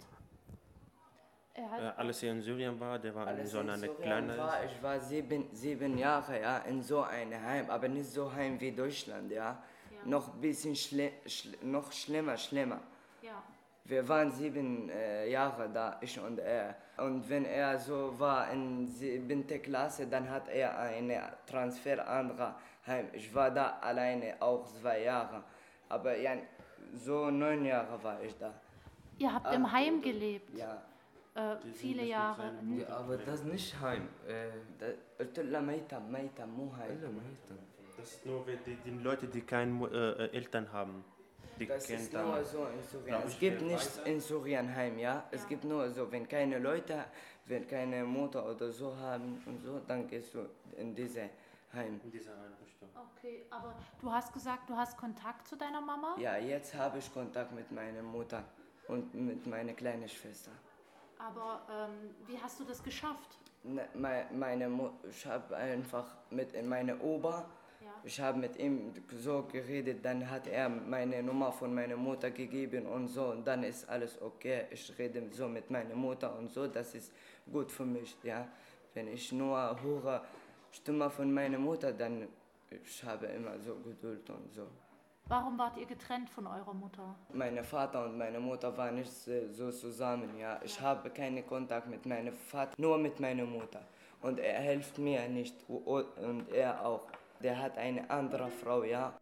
Er 1.55 1.71
hat, 1.71 1.81
Äh, 1.81 1.93
alles 2.01 2.21
hier 2.21 2.31
in 2.33 2.41
Syrien 2.41 2.79
war, 2.79 2.99
der 2.99 3.15
war 3.15 3.31
in 3.37 3.47
so 3.47 3.61
in 3.61 3.71
einer 3.71 3.89
kleinen. 3.89 4.39
war, 4.39 4.65
ich 4.65 4.83
war 4.83 5.01
sieben, 5.01 5.49
sieben 5.53 5.99
Jahre 5.99 6.41
ja, 6.41 6.59
in 6.59 6.81
so 6.83 7.03
einem 7.03 7.43
Heim, 7.43 7.69
aber 7.69 7.89
nicht 7.89 8.11
so 8.11 8.33
Heim 8.33 8.61
wie 8.61 8.73
Deutschland, 8.73 9.31
ja. 9.33 9.63
Noch 10.05 10.33
ein 10.33 10.41
bisschen 10.41 10.75
schli 10.75 11.13
schl 11.27 11.59
noch 11.63 11.93
schlimmer, 11.93 12.37
schlimmer. 12.37 12.81
ja. 13.23 13.43
Wir 13.85 14.07
waren 14.09 14.31
sieben 14.31 14.89
äh, 14.91 15.29
Jahre 15.29 15.69
da, 15.69 15.99
ich 16.01 16.19
und 16.21 16.39
er. 16.39 16.77
Und 16.99 17.29
wenn 17.29 17.45
er 17.45 17.77
so 17.79 18.15
war 18.19 18.49
in 18.53 18.87
siebente 18.89 19.59
Klasse, 19.59 20.07
dann 20.07 20.31
hat 20.31 20.49
er 20.49 20.79
einen 20.79 21.21
Transfer 21.47 22.07
anderer 22.07 22.55
Heim. 22.87 23.09
Ich 23.13 23.35
war 23.35 23.51
da 23.51 23.79
alleine 23.81 24.37
auch 24.39 24.65
zwei 24.67 25.03
Jahre. 25.03 25.43
Aber 25.89 26.17
ja, 26.17 26.33
so 26.95 27.31
neun 27.31 27.65
Jahre 27.65 28.03
war 28.03 28.23
ich 28.23 28.37
da. 28.37 28.53
Ihr 29.19 29.33
habt 29.33 29.47
ah, 29.47 29.53
im 29.53 29.71
Heim 29.71 30.01
gelebt? 30.01 30.57
Ja. 30.57 30.83
Äh, 31.35 31.57
viele 31.75 32.05
Jahre. 32.05 32.53
Ja, 32.77 32.97
aber 32.97 33.17
das 33.19 33.45
nicht 33.45 33.81
Heim. 33.81 34.09
Äh, 34.27 34.49
das 37.97 38.13
ist 38.13 38.27
nur 38.27 38.45
für 38.45 38.57
die, 38.57 38.77
die 38.85 38.91
Leute, 38.91 39.27
die 39.27 39.43
keine 39.43 39.87
äh, 39.87 40.25
äh, 40.25 40.37
Eltern 40.37 40.73
haben. 40.73 41.05
Die 41.59 41.67
das 41.67 41.91
ist 41.91 42.13
nur 42.13 42.43
so 42.43 42.67
in 42.67 42.83
Syrien. 42.83 43.23
Es 43.27 43.39
gibt 43.39 43.63
nicht 43.63 44.01
in 44.07 44.21
Syrien 44.21 44.75
Heim, 44.75 44.99
ja? 44.99 45.15
ja? 45.15 45.25
Es 45.31 45.47
gibt 45.47 45.65
nur 45.65 45.91
so, 45.91 46.11
wenn 46.11 46.27
keine 46.27 46.59
Leute, 46.59 47.05
wenn 47.45 47.67
keine 47.69 48.05
Mutter 48.05 48.51
oder 48.51 48.71
so 48.71 48.97
haben 48.97 49.43
und 49.47 49.63
so, 49.63 49.81
dann 49.87 50.09
gehst 50.09 50.35
du 50.35 50.49
in 50.79 50.95
diese 50.95 51.29
Heim. 51.73 52.01
In 52.05 52.11
dieser 52.11 52.33
Einrichtung. 52.33 52.89
Okay, 53.17 53.45
aber 53.51 53.75
du 54.01 54.11
hast 54.11 54.33
gesagt, 54.33 54.69
du 54.69 54.77
hast 54.77 54.97
Kontakt 54.97 55.47
zu 55.47 55.57
deiner 55.57 55.81
Mama? 55.81 56.17
Ja, 56.19 56.37
jetzt 56.37 56.75
habe 56.75 56.99
ich 56.99 57.13
Kontakt 57.13 57.53
mit 57.53 57.71
meiner 57.71 58.03
Mutter 58.03 58.43
und 58.89 59.15
mit 59.15 59.47
meiner 59.47 59.73
kleinen 59.75 60.09
Schwester. 60.09 60.51
Aber 61.19 61.61
ähm, 61.71 62.15
wie 62.27 62.39
hast 62.39 62.59
du 62.59 62.65
das 62.65 62.83
geschafft? 62.83 63.39
Ne, 63.63 63.87
mei- 63.95 64.27
Meine 64.33 64.69
Mu 64.69 64.91
ich 65.09 65.25
habe 65.27 65.55
einfach 65.57 66.07
mit 66.31 66.51
meinem 66.67 67.01
Opa, 67.01 67.45
Ja. 67.83 67.91
ich 68.03 68.19
habe 68.21 68.39
mit 68.39 68.57
ihm 68.57 68.93
so 69.11 69.43
geredet, 69.53 70.03
dann 70.05 70.29
hat 70.29 70.47
er 70.47 70.69
meine 70.69 71.23
Nummer 71.23 71.53
von 71.53 71.73
meiner 71.75 71.97
Mutter 71.97 72.31
gegeben 72.31 72.87
und 72.87 73.09
so 73.09 73.27
und 73.27 73.47
dann 73.47 73.63
ist 73.63 73.89
alles 73.89 74.21
okay. 74.23 74.65
Ich 74.71 74.93
rede 74.99 75.23
so 75.31 75.47
mit 75.47 75.71
meiner 75.71 75.95
Mutter 75.95 76.35
und 76.37 76.51
so, 76.51 76.67
das 76.67 76.95
ist 76.95 77.13
gut 77.53 77.71
für 77.71 77.85
mich, 77.85 78.17
ja. 78.23 78.49
Wenn 78.95 79.07
ich 79.09 79.31
nur 79.31 79.81
höre 79.83 80.25
Stimme 80.73 81.11
von 81.11 81.33
meiner 81.33 81.59
Mutter, 81.59 81.93
dann 81.93 82.29
ich 82.71 83.05
habe 83.05 83.27
immer 83.27 83.59
so 83.59 83.75
Geduld 83.77 84.29
und 84.31 84.53
so. 84.53 84.67
Warum 85.27 85.59
wart 85.59 85.77
ihr 85.77 85.87
getrennt 85.87 86.29
von 86.31 86.47
eurer 86.47 86.75
Mutter? 86.75 87.15
Mein 87.33 87.63
Vater 87.65 88.05
und 88.05 88.19
meine 88.19 88.41
Mutter 88.41 88.77
waren 88.77 88.97
nicht 88.97 89.13
so 89.13 89.71
zusammen, 89.71 90.37
ja. 90.39 90.61
Ich 90.65 90.81
habe 90.81 91.11
keinen 91.11 91.47
Kontakt 91.47 91.89
mit 91.89 92.05
meinem 92.07 92.35
Vater, 92.35 92.75
nur 92.79 92.99
mit 92.99 93.21
meiner 93.21 93.45
Mutter. 93.45 93.81
Und 94.23 94.39
er 94.39 94.61
hilft 94.61 94.99
mir 94.99 95.29
nicht 95.29 95.57
und 95.69 96.49
er 96.53 96.85
auch. 96.85 97.07
Der 97.43 97.59
hat 97.59 97.79
eine 97.79 98.11
andere 98.11 98.49
Frau, 98.51 98.83
ja. 98.83 99.15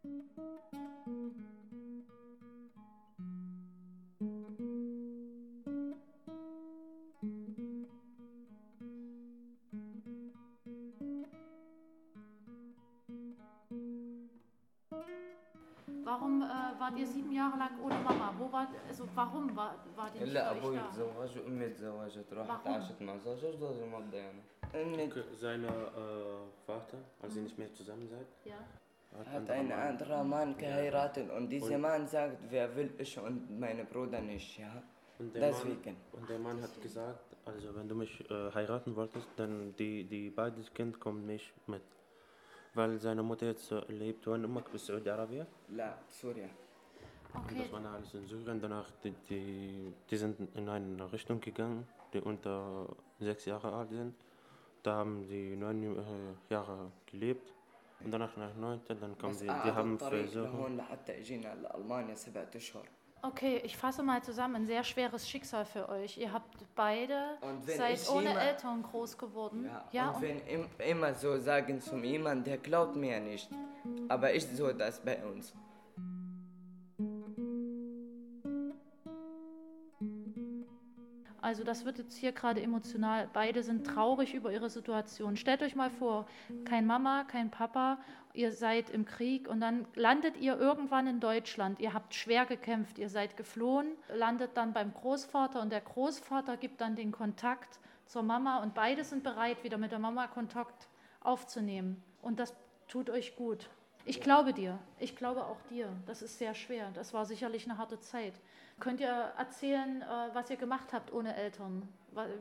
Warum 16.18 16.42
äh, 16.42 16.46
wart 16.80 16.98
ihr 16.98 17.08
sieben 17.08 17.32
Jahre 17.32 17.58
lang 17.58 17.72
ohne 17.84 17.96
Mama? 18.04 18.34
Wo 18.38 18.52
war, 18.52 18.68
also 18.90 19.04
warum 19.16 19.56
war, 19.56 19.76
wart 19.96 20.16
ihr 20.16 20.22
nicht 20.22 20.34
إلا 20.36 20.42
bei 20.54 20.58
euch 20.58 20.64
أبوي 20.64 20.78
da? 20.80 20.90
تزوج 20.92 21.38
وأمي 21.38 21.70
تزوجت 21.70 22.34
راحت 22.34 22.50
واحد. 22.50 22.68
عاشت 22.68 23.02
مع 23.02 23.18
زوجها 23.18 23.50
وزوجها 23.50 23.86
ما 23.86 24.00
بدها 24.00 24.20
يعني 24.20 24.42
Und 24.74 24.96
mit, 24.98 25.14
Seine 25.40 25.68
äh, 25.68 26.66
Vater, 26.68 26.98
als 27.22 27.36
ihr 27.36 27.44
nicht 27.44 27.58
mehr 27.60 27.72
zusammen 27.74 28.08
seid, 28.10 28.28
Ja. 28.46 28.60
Hat 29.32 29.48
ein 29.52 29.72
anderer 29.72 30.24
Mann 30.24 30.58
geheiratet 30.58 31.30
und 31.38 31.50
dieser 31.50 31.76
Und- 31.76 31.82
Mann 31.82 32.08
sagt, 32.08 32.38
wer 32.50 32.76
will 32.76 32.90
ich 32.98 33.20
und 33.20 33.60
meine 33.60 33.84
Bruder 33.86 34.20
nicht, 34.22 34.58
ja. 34.58 34.74
Und 35.20 35.36
der, 35.36 35.42
Deswegen. 35.50 35.94
Mann, 35.94 36.14
und 36.22 36.30
der 36.30 36.40
Mann 36.40 36.60
hat 36.64 36.82
gesagt, 36.82 37.26
also 37.46 37.68
wenn 37.76 37.88
du 37.88 37.96
mich 37.96 38.14
äh, 38.32 38.52
heiraten 38.58 38.96
wolltest, 38.96 39.28
dann 39.38 39.76
die, 39.78 40.04
die 40.06 40.32
beiden 40.32 40.64
Kind 40.74 41.00
kommen 41.00 41.28
nicht 41.28 41.54
mit. 41.68 41.84
Weil 42.76 42.98
seine 43.00 43.22
Mutter 43.24 43.46
jetzt 43.48 43.72
äh, 43.72 43.82
lebt 43.90 44.26
in 44.28 44.46
Ummak 44.46 44.72
bis 44.72 44.86
Saudi-Arabien. 44.88 45.46
La, 45.70 45.98
Surya. 46.10 46.46
Und 47.34 47.42
Okay, 47.46 47.56
das 47.60 47.72
war 47.72 47.94
alles 47.94 48.14
in 48.14 48.28
Syrien. 48.28 48.60
Danach, 48.60 48.90
die, 49.04 49.12
die, 49.30 49.94
die 50.10 50.18
sind 50.18 50.38
in 50.56 50.70
eine 50.70 51.12
Richtung 51.12 51.40
gegangen, 51.40 51.88
die 52.14 52.20
unter 52.22 52.88
sechs 53.20 53.46
Jahre 53.46 53.74
alt 53.74 53.90
sind. 53.90 54.14
Da 54.84 54.96
haben 54.98 55.28
die 55.28 55.56
neun 55.56 55.82
äh, 55.84 56.00
Jahre 56.54 56.92
gelebt. 57.06 57.54
Und 58.04 58.12
danach 58.12 58.36
nach 58.38 58.54
neunte, 58.56 58.96
dann 58.96 59.18
kommen 59.18 59.34
بس 59.34 59.40
sie, 59.40 59.46
die 59.46 59.52
قعدوا 59.52 59.74
haben 59.76 59.94
الطريق 59.94 60.26
versucht. 60.26 60.54
لهون 60.54 60.78
لحتى 60.78 61.20
اجينا 61.20 61.56
لألمانيا 61.56 62.16
سبعة 62.16 62.50
أشهر. 62.56 62.86
okay, 63.23 63.61
ich 63.65 63.77
fasse 63.77 64.03
mal 64.03 64.23
zusammen. 64.23 64.57
Ein 64.57 64.67
sehr 64.67 64.85
schweres 64.85 65.29
Schicksal 65.29 65.65
für 65.65 65.89
euch. 65.89 66.17
Ihr 66.19 66.33
habt 66.33 66.57
beide 66.75 67.39
seid 67.67 68.09
ohne 68.11 68.29
jemand- 68.29 68.47
Eltern 68.47 68.83
groß 68.83 69.17
geworden. 69.19 69.71
Ja, 69.93 70.11
und 70.11 70.17
und 70.17 70.23
wenn 70.23 70.41
im, 70.47 70.67
immer 70.79 71.15
so 71.15 71.39
sagen 71.39 71.81
zu 71.81 71.97
jemand, 71.99 72.47
der 72.47 72.59
glaubt 72.59 72.97
mir 72.97 73.21
nicht. 73.21 73.49
Aber 74.09 74.33
ich 74.33 74.47
so 74.47 74.73
das 74.73 75.01
bei 75.01 75.19
uns. 75.25 75.55
Also 81.49 81.65
das 81.65 81.87
wird 81.87 81.97
jetzt 81.97 82.15
hier 82.15 82.33
gerade 82.33 82.61
emotional. 82.61 83.27
Beide 83.33 83.63
sind 83.63 83.87
traurig 83.87 84.35
über 84.35 84.53
ihre 84.53 84.69
Situation. 84.69 85.39
Stellt 85.39 85.63
euch 85.63 85.75
mal 85.75 85.89
vor, 85.89 86.27
kein 86.67 86.85
Mama, 86.85 87.25
kein 87.25 87.51
Papa, 87.51 87.97
ihr 88.35 88.53
seid 88.53 88.91
im 88.91 89.07
Krieg 89.07 89.49
und 89.49 89.61
dann 89.61 89.87
landet 89.95 90.37
ihr 90.37 90.59
irgendwann 90.59 91.07
in 91.07 91.21
Deutschland. 91.21 91.81
Ihr 91.81 91.95
habt 91.95 92.15
schwer 92.15 92.45
gekämpft, 92.45 92.99
ihr 92.99 93.09
seid 93.09 93.39
geflohen, 93.39 93.93
landet 94.15 94.59
dann 94.59 94.75
beim 94.75 94.93
Großvater 94.93 95.63
und 95.63 95.73
der 95.73 95.81
Großvater 95.81 96.59
gibt 96.59 96.83
dann 96.83 96.97
den 96.97 97.13
Kontakt 97.13 97.81
zur 98.05 98.23
Mama 98.23 98.63
und 98.63 98.75
beide 98.75 99.03
sind 99.03 99.23
bereit, 99.23 99.65
wieder 99.65 99.79
mit 99.79 99.91
der 99.91 100.01
Mama 100.01 100.27
Kontakt 100.27 100.87
aufzunehmen. 101.21 102.03
Und 102.21 102.41
das 102.41 102.55
tut 102.89 103.09
euch 103.09 103.37
gut. 103.37 103.71
Ich 104.09 104.23
glaube 104.23 104.55
dir, 104.55 104.79
ich 104.99 105.15
glaube 105.17 105.45
auch 105.45 105.61
dir. 105.69 105.87
Das 106.07 106.23
ist 106.23 106.39
sehr 106.39 106.55
schwer. 106.55 106.91
Das 106.95 107.13
war 107.13 107.27
sicherlich 107.27 107.67
eine 107.69 107.77
harte 107.77 108.01
Zeit. 108.01 108.33
Könnt 108.81 109.01
ihr 109.01 109.33
erzählen, 109.37 110.01
äh, 110.01 110.35
was 110.35 110.49
ihr 110.49 110.57
gemacht 110.57 110.95
habt 110.95 111.13
ohne 111.13 111.37
Eltern? 111.37 111.87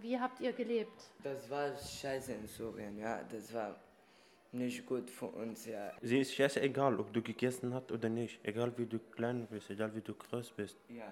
Wie 0.01 0.17
habt 0.17 0.39
ihr 0.39 0.53
gelebt? 0.53 0.97
Das 1.23 1.49
war 1.49 1.75
scheiße 1.75 2.31
in 2.33 2.47
Syrien, 2.47 2.97
ja. 2.97 3.19
Das 3.29 3.53
war 3.53 3.75
nicht 4.53 4.85
gut 4.85 5.09
für 5.09 5.25
uns, 5.25 5.65
ja. 5.65 5.91
Sie 6.01 6.19
ist 6.21 6.33
scheiße 6.33 6.61
egal, 6.61 6.97
ob 7.01 7.11
du 7.11 7.21
gegessen 7.21 7.73
hast 7.73 7.91
oder 7.91 8.07
nicht. 8.07 8.39
Egal 8.45 8.71
wie 8.77 8.85
du 8.85 8.97
klein 8.99 9.45
bist, 9.51 9.69
egal 9.69 9.93
wie 9.93 10.01
du 10.01 10.13
groß 10.13 10.51
bist. 10.51 10.77
Ja. 10.87 11.11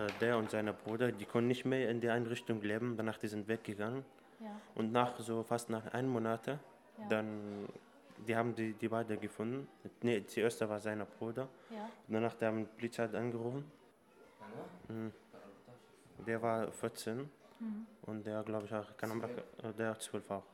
Äh, 0.00 0.06
der 0.20 0.38
und 0.38 0.50
seine 0.52 0.72
Bruder, 0.72 1.10
die 1.10 1.24
konnten 1.24 1.48
nicht 1.48 1.64
mehr 1.64 1.90
in 1.90 2.00
die 2.00 2.10
Einrichtung 2.10 2.62
leben, 2.62 2.96
danach 2.96 3.18
die 3.18 3.26
sind 3.28 3.48
weggegangen. 3.48 4.04
Ja. 4.38 4.50
Und 4.76 4.92
nach 4.92 5.18
so 5.18 5.42
fast 5.42 5.68
nach 5.68 5.92
einem 5.92 6.10
Monat, 6.10 6.46
Ja. 6.46 6.58
dann, 7.08 7.66
die 8.26 8.36
haben 8.36 8.54
die, 8.54 8.72
die 8.72 8.88
beiden 8.88 9.20
gefunden. 9.20 9.68
Nee, 10.02 10.24
zuerst 10.26 10.60
war 10.68 10.80
sein 10.80 11.04
Bruder. 11.18 11.48
Ja. 11.70 11.84
Und 12.06 12.14
danach 12.14 12.34
der 12.34 12.48
haben 12.48 12.58
die 12.58 12.70
Polizei 12.76 13.04
angerufen. 13.04 13.70
Mhm. 14.88 15.12
Der 16.26 16.42
war 16.42 16.70
14 16.72 17.30
Mhm. 17.60 17.86
und 18.02 18.24
der, 18.24 18.42
glaube 18.44 18.66
ich, 18.66 18.72
auch, 18.74 18.96
kann 18.96 19.20
äh, 19.20 19.72
der 19.76 19.98
12 19.98 20.30
auch. 20.30 20.44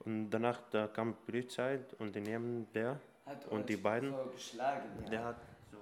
Und 0.00 0.30
danach 0.30 0.60
da 0.70 0.88
kam 0.88 1.12
die 1.12 1.30
Polizei 1.30 1.78
und 1.98 2.14
die 2.14 2.20
nehmen 2.20 2.66
der 2.74 2.98
Hat 3.26 3.46
und 3.46 3.68
die 3.68 3.76
beiden, 3.76 4.10
So 4.10 4.30
geschlagen, 4.32 4.88
ja. 5.04 5.10
der 5.10 5.24
hat 5.24 5.36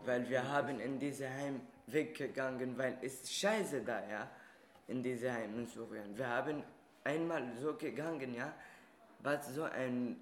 Weil 0.05 0.29
wir 0.29 0.47
haben 0.47 0.79
in 0.81 0.99
diese 0.99 1.29
Heim 1.29 1.61
weggegangen, 1.87 2.77
weil 2.77 2.99
es 3.01 3.15
ist 3.23 3.33
scheiße 3.35 3.83
da, 3.83 4.01
ja. 4.09 4.29
In 4.89 5.03
diese 5.03 5.33
Heim 5.33 5.59
in 5.59 5.67
Syrien. 5.67 6.17
Wir 6.17 6.29
haben 6.29 6.63
einmal 7.05 7.43
so 7.61 7.75
gegangen, 7.75 8.35
ja. 8.35 8.53
Was 9.27 9.53
so 9.57 9.65
ein, 9.65 10.17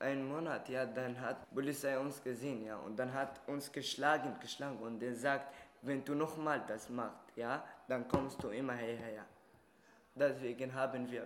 ein 0.00 0.26
Monat, 0.26 0.68
ja, 0.68 0.84
dann 0.84 1.14
hat 1.20 1.48
Polizei 1.54 1.96
uns 1.96 2.20
gesehen, 2.20 2.64
ja. 2.64 2.76
Und 2.78 2.96
dann 2.98 3.12
hat 3.14 3.40
uns 3.46 3.70
geschlagen, 3.70 4.34
geschlagen. 4.40 4.78
Und 4.80 4.98
der 4.98 5.14
sagt, 5.14 5.54
wenn 5.82 6.04
du 6.04 6.16
nochmal 6.16 6.60
das 6.66 6.88
machst, 6.88 7.36
ja, 7.36 7.62
dann 7.86 8.08
kommst 8.08 8.42
du 8.42 8.48
immer 8.48 8.74
hierher. 8.74 9.24
Deswegen 10.16 10.74
haben 10.74 11.08
wir 11.08 11.24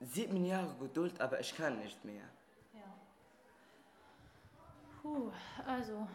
sieben 0.00 0.44
Jahre 0.44 0.74
Geduld, 0.78 1.18
aber 1.18 1.40
ich 1.40 1.56
kann 1.56 1.78
nicht 1.78 2.04
mehr. 2.04 2.28
Ja. 2.74 2.90
Puh, 5.00 5.32
also 5.66 6.06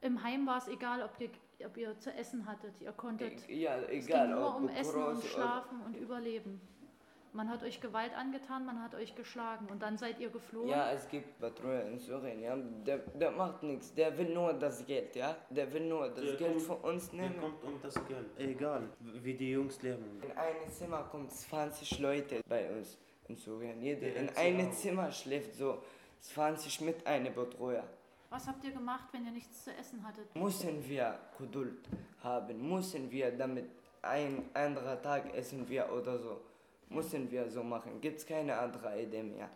im 0.00 0.22
Heim 0.22 0.46
war 0.46 0.56
es 0.56 0.68
egal, 0.68 1.02
ob 1.02 1.20
ihr, 1.20 1.30
ob 1.66 1.76
ihr 1.76 1.98
zu 1.98 2.10
essen 2.14 2.46
hattet. 2.46 2.80
Ihr 2.80 2.92
konntet. 2.92 3.46
E- 3.46 3.60
Ja, 3.60 3.76
es 3.76 4.06
egal, 4.06 4.26
ging 4.28 4.36
nur 4.36 4.56
um 4.56 4.68
Essen 4.70 5.04
und 5.04 5.22
Schlafen 5.22 5.82
und 5.82 5.96
Überleben. 5.98 6.62
Man 7.34 7.48
hat 7.48 7.62
euch 7.62 7.80
Gewalt 7.80 8.12
angetan, 8.14 8.66
man 8.66 8.82
hat 8.82 8.94
euch 8.94 9.14
geschlagen 9.14 9.66
und 9.70 9.80
dann 9.82 9.96
seid 9.96 10.20
ihr 10.20 10.28
geflohen. 10.28 10.68
Ja, 10.68 10.90
es 10.92 11.08
gibt 11.08 11.38
Betreuer 11.38 11.86
in 11.86 11.98
Syrien, 11.98 12.40
ja. 12.42 12.54
Der, 12.56 12.98
der 12.98 13.30
macht 13.30 13.62
nichts, 13.62 13.94
der 13.94 14.16
will 14.18 14.34
nur 14.34 14.52
das 14.52 14.84
Geld, 14.84 15.16
ja. 15.16 15.34
Der 15.48 15.72
will 15.72 15.88
nur 15.88 16.08
das 16.10 16.24
Der 16.24 16.36
Geld 16.36 16.52
kommt- 16.52 16.62
von 16.62 16.76
uns 16.92 17.10
Der 17.10 17.20
nehmen. 17.22 17.40
kommt 17.40 17.64
um 17.64 17.80
das 17.80 17.94
Geld. 18.06 18.26
Egal, 18.38 18.82
wie 19.00 19.32
die 19.34 19.50
Jungs 19.52 19.80
leben. 19.80 20.20
In 20.22 20.30
einem 20.36 20.68
Zimmer 20.68 21.04
kommen 21.04 21.30
20 21.30 21.98
Leute 22.00 22.42
bei 22.46 22.70
uns 22.70 22.98
in 23.28 23.36
Syrien. 23.36 23.80
Jede, 23.80 24.08
in 24.08 24.28
einem. 24.36 24.70
Zimmer 24.72 25.10
schläft 25.10 25.54
so 25.54 25.82
20 26.20 26.82
mit 26.82 27.06
einem 27.06 27.34
Betreuer. 27.34 27.84
Was 28.28 28.46
habt 28.46 28.62
ihr 28.64 28.72
gemacht, 28.72 29.08
wenn 29.12 29.24
ihr 29.24 29.32
nichts 29.32 29.64
zu 29.64 29.70
essen 29.74 30.06
hattet? 30.06 30.34
Müssen 30.36 30.86
wir 30.86 31.18
Geduld 31.38 31.88
haben, 32.22 32.68
müssen 32.68 33.10
wir 33.10 33.30
damit 33.36 33.70
ein 34.02 34.50
anderer 34.54 35.00
Tag 35.00 35.34
essen 35.34 35.66
wir 35.68 35.90
oder 35.92 36.18
so. 36.18 36.40
Müssen 36.94 37.30
wir 37.30 37.48
so 37.48 37.62
machen. 37.62 38.00
Gibt 38.00 38.18
es 38.18 38.26
keine 38.26 38.56
andere 38.58 39.00
Idee 39.00 39.22
mehr. 39.22 39.48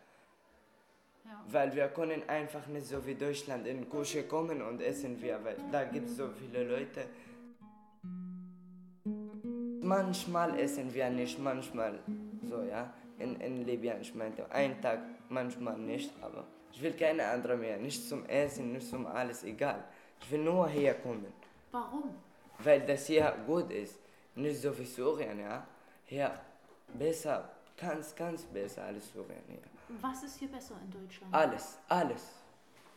Ja. 1.24 1.44
Weil 1.48 1.74
wir 1.74 1.88
können 1.88 2.28
einfach 2.28 2.66
nicht 2.68 2.86
so 2.86 3.04
wie 3.04 3.14
Deutschland 3.14 3.66
in 3.66 3.88
Küche 3.88 4.24
kommen 4.24 4.62
und 4.62 4.80
essen 4.80 5.20
wir, 5.20 5.42
weil 5.44 5.56
da 5.72 5.84
gibt 5.84 6.08
es 6.08 6.16
so 6.16 6.28
viele 6.28 6.64
Leute. 6.64 7.06
Manchmal 9.82 10.58
essen 10.58 10.92
wir 10.94 11.10
nicht, 11.10 11.38
manchmal 11.38 11.98
so, 12.48 12.62
ja. 12.62 12.92
In, 13.18 13.40
in 13.40 13.64
Libyen, 13.64 14.00
ich 14.00 14.14
meinte, 14.14 14.50
einen 14.52 14.80
Tag, 14.80 15.00
manchmal 15.28 15.78
nicht, 15.78 16.12
aber 16.20 16.44
ich 16.72 16.82
will 16.82 16.92
keine 16.92 17.24
andere 17.26 17.56
mehr. 17.56 17.78
Nicht 17.78 18.06
zum 18.08 18.26
Essen, 18.26 18.72
nicht 18.72 18.88
zum 18.88 19.06
alles, 19.06 19.42
egal. 19.44 19.82
Ich 20.20 20.30
will 20.30 20.44
nur 20.44 20.68
hier 20.68 20.94
kommen, 20.94 21.32
Warum? 21.70 22.14
weil 22.58 22.80
das 22.86 23.06
hier 23.06 23.34
gut 23.46 23.70
ist. 23.70 23.98
Nicht 24.34 24.60
so 24.60 24.76
wie 24.78 24.84
Syrien, 24.84 25.40
ja. 25.40 25.66
Hier 26.04 26.30
besser, 26.98 27.48
ganz, 27.76 28.14
ganz 28.14 28.44
besser 28.44 28.84
als 28.84 29.12
Syrien 29.12 29.42
hier. 29.48 29.58
Was 30.00 30.22
ist 30.24 30.38
hier 30.38 30.48
besser 30.48 30.74
in 30.82 30.90
Deutschland? 30.90 31.32
Alles, 31.34 31.78
alles. 31.88 32.34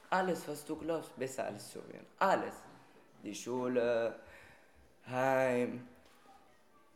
Alles, 0.09 0.47
was 0.47 0.65
du 0.65 0.75
glaubst, 0.75 1.15
besser 1.17 1.45
als 1.45 1.71
Syrien. 1.71 2.05
Alles. 2.17 2.55
Die 3.23 3.35
Schule, 3.35 4.15
Heim. 5.07 5.87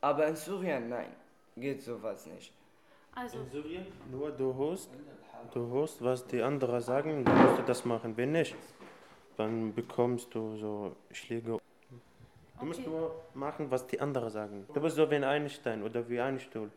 Aber 0.02 0.28
in 0.28 0.36
Syrien, 0.36 0.90
nein, 0.90 1.10
geht 1.56 1.82
sowas 1.84 2.26
nicht. 2.26 2.52
Also, 3.16 3.38
In 3.40 3.50
Syrien, 3.52 3.86
nur 4.10 4.32
du 4.32 4.54
hörst, 4.56 4.90
du 5.54 5.68
hörst, 5.72 6.04
was 6.04 6.26
die 6.26 6.42
anderen 6.42 6.82
sagen, 6.82 7.24
dann 7.24 7.44
musst 7.46 7.60
du 7.60 7.64
das 7.64 7.86
machen. 7.86 8.18
Wenn 8.18 8.32
nicht, 8.32 8.56
dann 9.38 9.74
bekommst 9.74 10.34
du 10.34 10.58
so 10.58 10.96
Schläge. 11.12 11.60
Du 12.60 12.66
musst 12.66 12.80
Okay. 12.80 12.90
nur 12.90 13.16
machen, 13.36 13.70
was 13.70 13.86
die 13.88 14.00
anderen 14.00 14.30
sagen. 14.30 14.66
Du 14.74 14.82
bist 14.82 14.96
so 14.96 15.10
wie 15.12 15.16
ein 15.16 15.24
Einstein 15.24 15.84
oder 15.84 16.08
wie 16.10 16.20
ein 16.20 16.40
Stuhl. 16.40 16.72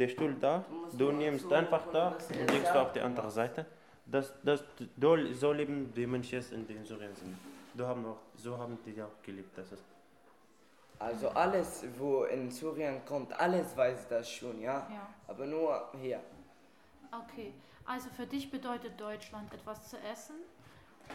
Der 0.00 0.08
Stuhl 0.08 0.34
da, 0.40 0.64
du 0.96 1.12
nimmst 1.12 1.52
einfach 1.52 1.84
da 1.92 2.08
und 2.40 2.50
legst 2.50 2.74
du 2.74 2.80
auf 2.80 2.92
die 2.92 3.00
andere 3.02 3.30
Seite. 3.30 3.66
Das, 4.06 4.32
das, 4.42 4.64
du, 4.96 5.34
so 5.34 5.52
leben 5.52 5.92
die 5.94 6.06
Menschen 6.06 6.42
in 6.52 6.66
den 6.66 6.82
Syrien 6.86 7.14
sind. 7.14 7.36
Du 7.74 7.86
haben 7.86 8.06
auch, 8.06 8.16
so 8.34 8.56
haben 8.56 8.78
die 8.86 9.00
auch 9.02 9.20
gelebt. 9.22 9.56
Das 9.58 9.70
ist. 9.72 9.84
Also 10.98 11.28
alles, 11.28 11.84
wo 11.98 12.24
in 12.24 12.50
Syrien 12.50 13.04
kommt, 13.04 13.38
alles 13.38 13.76
weiß 13.76 14.08
das 14.08 14.30
schon, 14.30 14.58
ja. 14.62 14.88
ja. 14.90 15.06
Aber 15.28 15.44
nur 15.44 15.90
hier. 16.00 16.20
Okay. 17.12 17.52
Also 17.84 18.08
für 18.08 18.26
dich 18.26 18.50
bedeutet 18.50 18.98
Deutschland 18.98 19.52
etwas 19.52 19.90
zu 19.90 19.98
essen, 19.98 20.36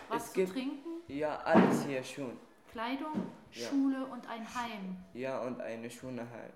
was 0.09 0.25
Es 0.25 0.27
zu 0.29 0.35
gibt- 0.41 0.53
trinken, 0.53 0.89
Ja, 1.07 1.37
alles 1.43 1.85
hier 1.85 2.03
schon. 2.03 2.37
Kleidung, 2.71 3.31
Ja. 3.51 3.67
Schule 3.67 4.05
und 4.05 4.27
ein 4.29 4.45
Heim. 4.55 4.97
Ja, 5.13 5.39
und 5.41 5.59
eine 5.59 5.89
schöne 5.89 6.21
Heim. 6.21 6.53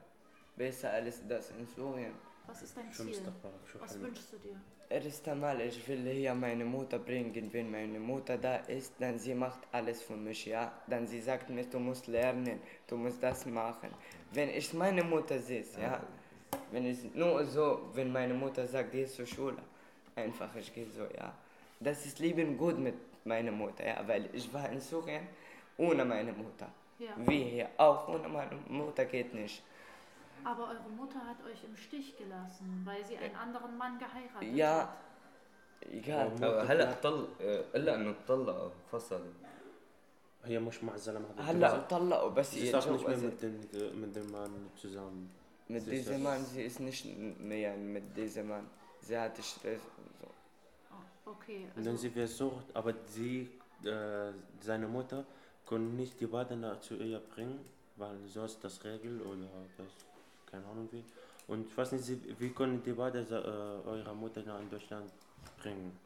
Besser 0.59 0.91
als 0.91 1.25
das 1.25 1.51
in 1.51 1.65
Syrien. 1.65 2.15
Was 2.45 2.61
ist 2.61 2.75
dein 2.75 2.91
Ziel? 2.91 3.17
Was 3.79 3.97
wünschst 3.97 4.33
du 4.33 4.37
dir? 4.39 4.59
Erst 4.89 5.25
einmal, 5.29 5.61
ich 5.61 5.87
will 5.87 6.05
hier 6.09 6.35
meine 6.35 6.65
Mutter 6.65 6.99
bringen. 6.99 7.49
Wenn 7.53 7.71
meine 7.71 7.97
Mutter 7.97 8.37
da 8.37 8.57
ist, 8.77 8.91
dann 8.99 9.17
sie 9.17 9.33
macht 9.33 9.61
alles 9.71 10.01
für 10.01 10.17
mich, 10.17 10.47
ja. 10.47 10.69
Dann 10.87 11.07
sie 11.07 11.21
sagt 11.21 11.49
mir, 11.49 11.63
du 11.63 11.79
musst 11.79 12.07
lernen, 12.07 12.59
du 12.87 12.97
musst 12.97 13.23
das 13.23 13.45
machen. 13.45 13.89
Wenn 14.33 14.49
ich 14.49 14.73
meine 14.73 15.01
Mutter 15.01 15.39
sehe, 15.39 15.63
ja. 15.81 16.03
Wenn 16.71 16.85
ich 16.87 17.15
nur 17.15 17.45
so, 17.45 17.89
wenn 17.93 18.11
meine 18.11 18.33
Mutter 18.33 18.67
sagt, 18.67 18.91
geh 18.91 19.05
zur 19.05 19.25
Schule. 19.25 19.61
Einfach, 20.13 20.53
ich 20.57 20.73
gehe 20.73 20.87
so, 20.87 21.05
ja. 21.17 21.31
Das 21.79 22.05
ist 22.05 22.19
Leben 22.19 22.57
gut 22.57 22.77
mit 22.77 22.95
meine 23.23 23.53
Mutter, 23.53 23.87
ja, 23.87 24.05
weil 24.05 24.27
ich 24.33 24.53
war 24.53 24.69
in 24.69 24.81
Syrien 24.81 25.25
ohne 25.77 26.03
meine 26.03 26.33
Mutter. 26.33 26.67
Ja. 26.97 27.11
Wie 27.15 27.43
hier, 27.43 27.69
auch 27.77 28.09
ohne 28.09 28.27
meine 28.27 28.57
Mutter 28.67 29.05
geht 29.05 29.33
nicht. 29.33 29.63
Aber 30.44 30.64
eure 30.68 30.90
Mutter 30.96 31.20
hat 31.26 31.36
euch 31.50 31.64
im 31.64 31.76
Stich 31.76 32.16
gelassen, 32.18 32.82
weil 32.84 33.04
sie 33.04 33.16
einen 33.16 33.34
anderen 33.34 33.76
Mann 33.78 33.98
geheiratet 33.98 34.54
Ja. 34.54 34.80
hat. 34.80 34.88
Egal. 35.92 36.30
هلا 36.40 36.92
طل 37.02 37.28
الا 37.74 37.94
انه 37.94 38.14
طلقوا 38.28 38.70
فصلوا 38.92 39.32
هي 40.44 40.58
مش 40.58 40.84
مع 40.84 40.94
الزلمه 40.94 41.26
هذا 41.38 41.42
هلا 41.50 41.80
طلقوا 41.88 42.30
بس 42.30 42.54
sie 42.54 42.58
ist 42.58 42.74
auch 42.74 42.86
nicht 42.86 43.06
mehr 43.08 43.16
اتجوزت. 43.16 43.44
mit, 43.44 43.72
den, 43.74 44.00
mit 44.00 44.16
dem 44.16 44.30
Mann 44.30 44.70
zusammen. 44.76 45.30
Mit 45.68 45.82
Sie 45.82 45.90
ist 45.96 46.08
diesem 46.08 46.12
das- 46.14 46.22
Mann, 46.22 46.44
sie 46.44 46.62
ist 46.62 46.80
nicht 46.80 47.04
mehr 47.40 47.76
mit 47.76 48.16
diesem 48.16 48.48
Mann. 48.48 48.66
Sie 49.00 49.16
hatte 49.18 49.42
Stress. 49.42 49.80
und 49.98 50.10
So. 50.20 50.26
Oh, 50.94 51.30
okay, 51.32 51.60
Und 51.76 51.84
dann 51.86 51.94
also, 51.94 52.02
sie 52.02 52.10
versucht, 52.10 52.66
aber 52.78 52.92
sie, 53.16 53.36
äh, 53.84 54.32
seine 54.68 54.86
Mutter, 54.96 55.20
konnte 55.68 55.90
nicht 56.02 56.14
die 56.20 56.26
Badener 56.26 56.80
zu 56.86 56.94
ihr 56.96 57.20
bringen, 57.32 57.58
weil 57.96 58.16
so 58.34 58.44
ist 58.44 58.62
das 58.66 58.76
Regel 58.84 59.14
oder 59.30 59.48
das, 59.78 59.92
keine 60.49 60.65
Ahnung 60.65 60.87
wie. 60.91 61.03
Und 61.47 61.67
ich 61.67 61.77
weiß 61.77 61.93
nicht, 61.93 62.39
wie 62.39 62.49
können 62.51 62.83
die 62.83 62.93
beide 62.93 63.21
äh, 63.21 63.87
eurer 63.87 64.13
Mutter 64.13 64.43
nach 64.43 64.61
Deutschland 64.69 65.11
bringen? 65.57 65.97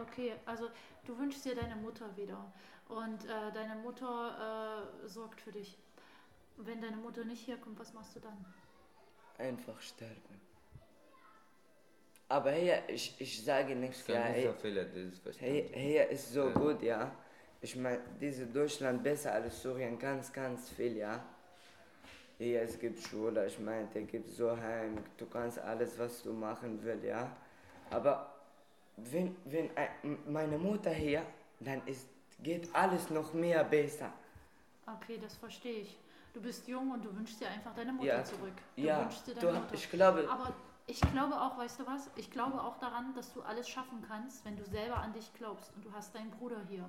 Okay, 0.00 0.34
also 0.46 0.68
du 1.04 1.18
wünschst 1.18 1.44
dir 1.44 1.56
deine 1.56 1.76
Mutter 1.76 2.16
wieder 2.16 2.52
und 2.88 3.24
äh, 3.24 3.52
deine 3.52 3.74
Mutter 3.76 4.86
äh, 5.04 5.08
sorgt 5.08 5.40
für 5.40 5.52
dich. 5.52 5.76
Wenn 6.56 6.80
deine 6.80 6.96
Mutter 6.96 7.24
nicht 7.24 7.46
herkommt, 7.48 7.78
was 7.78 7.92
machst 7.92 8.16
du 8.16 8.20
dann? 8.20 8.44
Einfach 9.38 9.80
sterben. 9.80 10.40
Aber 12.28 12.52
hier, 12.52 12.82
ich, 12.88 13.20
ich 13.20 13.44
sage 13.44 13.74
nichts. 13.74 14.02
Ich 14.02 14.14
ja, 14.14 14.26
hier, 14.26 14.54
Fehler, 14.54 14.86
hier, 15.40 15.62
hier 15.72 16.08
ist 16.10 16.32
so 16.32 16.46
ja. 16.46 16.52
gut, 16.52 16.82
ja. 16.82 17.10
Ich 17.60 17.74
meine, 17.74 18.00
diese 18.20 18.46
Deutschland 18.46 19.02
besser 19.02 19.32
als 19.32 19.60
Syrien, 19.60 19.98
ganz, 19.98 20.32
ganz 20.32 20.70
viel, 20.70 20.96
ja. 20.96 21.24
Hier, 22.40 22.62
es 22.62 22.78
gibt 22.78 22.98
Schule, 23.06 23.46
ich 23.46 23.58
meine, 23.58 23.86
es 23.92 24.06
gibt 24.10 24.30
so 24.30 24.56
Heim, 24.56 24.96
du 25.18 25.26
kannst 25.26 25.58
alles, 25.58 25.98
was 25.98 26.22
du 26.22 26.32
machen 26.32 26.78
willst, 26.82 27.04
ja. 27.04 27.30
Aber 27.90 28.32
wenn, 28.96 29.36
wenn 29.44 29.68
ein- 29.76 30.16
meine 30.26 30.56
Mutter 30.56 30.90
hier, 30.90 31.22
dann 31.60 31.86
ist, 31.86 32.08
geht 32.42 32.74
alles 32.74 33.10
noch 33.10 33.34
mehr 33.34 33.62
besser. 33.64 34.10
Okay, 34.86 35.18
das 35.20 35.36
verstehe 35.36 35.80
ich. 35.82 35.98
Du 36.32 36.40
bist 36.40 36.66
jung 36.66 36.90
und 36.92 37.04
du 37.04 37.14
wünschst 37.14 37.42
dir 37.42 37.48
einfach 37.48 37.74
deine 37.74 37.92
Mutter 37.92 38.06
Ja, 38.06 38.24
zurück. 38.24 38.54
Du 38.74 38.82
Ja, 38.82 39.02
wünschst 39.02 39.26
dir 39.26 39.34
du, 39.34 39.40
deine 39.42 39.58
Mutter. 39.60 39.74
ich 39.74 39.90
glaube, 39.90 40.26
Aber 40.30 40.54
ich 40.86 41.00
glaube 41.12 41.38
auch, 41.38 41.58
weißt 41.58 41.80
du 41.80 41.86
was? 41.86 42.08
Ich 42.16 42.30
glaube 42.30 42.58
auch 42.62 42.78
daran, 42.78 43.12
dass 43.14 43.34
du 43.34 43.42
alles 43.42 43.68
schaffen 43.68 44.02
kannst, 44.08 44.46
wenn 44.46 44.56
du 44.56 44.64
selber 44.64 44.96
an 44.96 45.12
dich 45.12 45.30
glaubst. 45.34 45.70
Und 45.76 45.84
du 45.84 45.92
hast 45.92 46.14
deinen 46.14 46.30
Bruder 46.30 46.62
hier. 46.70 46.88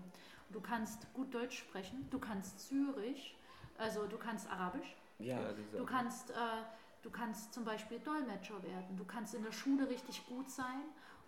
Du 0.51 0.61
kannst 0.61 1.13
gut 1.13 1.33
Deutsch 1.33 1.57
sprechen, 1.57 2.07
du 2.09 2.19
kannst 2.19 2.57
Syrisch, 2.69 3.35
also 3.77 4.07
du 4.07 4.17
kannst 4.17 4.49
Arabisch, 4.49 4.95
ja. 5.21 5.39
Du 5.75 5.85
kannst, 5.85 6.31
äh, 6.31 6.33
du 7.01 7.09
kannst 7.09 7.53
zum 7.53 7.63
Beispiel 7.65 7.99
Dolmetscher 7.99 8.61
werden. 8.63 8.97
Du 8.97 9.05
kannst 9.05 9.33
in 9.33 9.43
der 9.43 9.51
Schule 9.51 9.89
richtig 9.89 10.25
gut 10.27 10.49
sein 10.49 10.81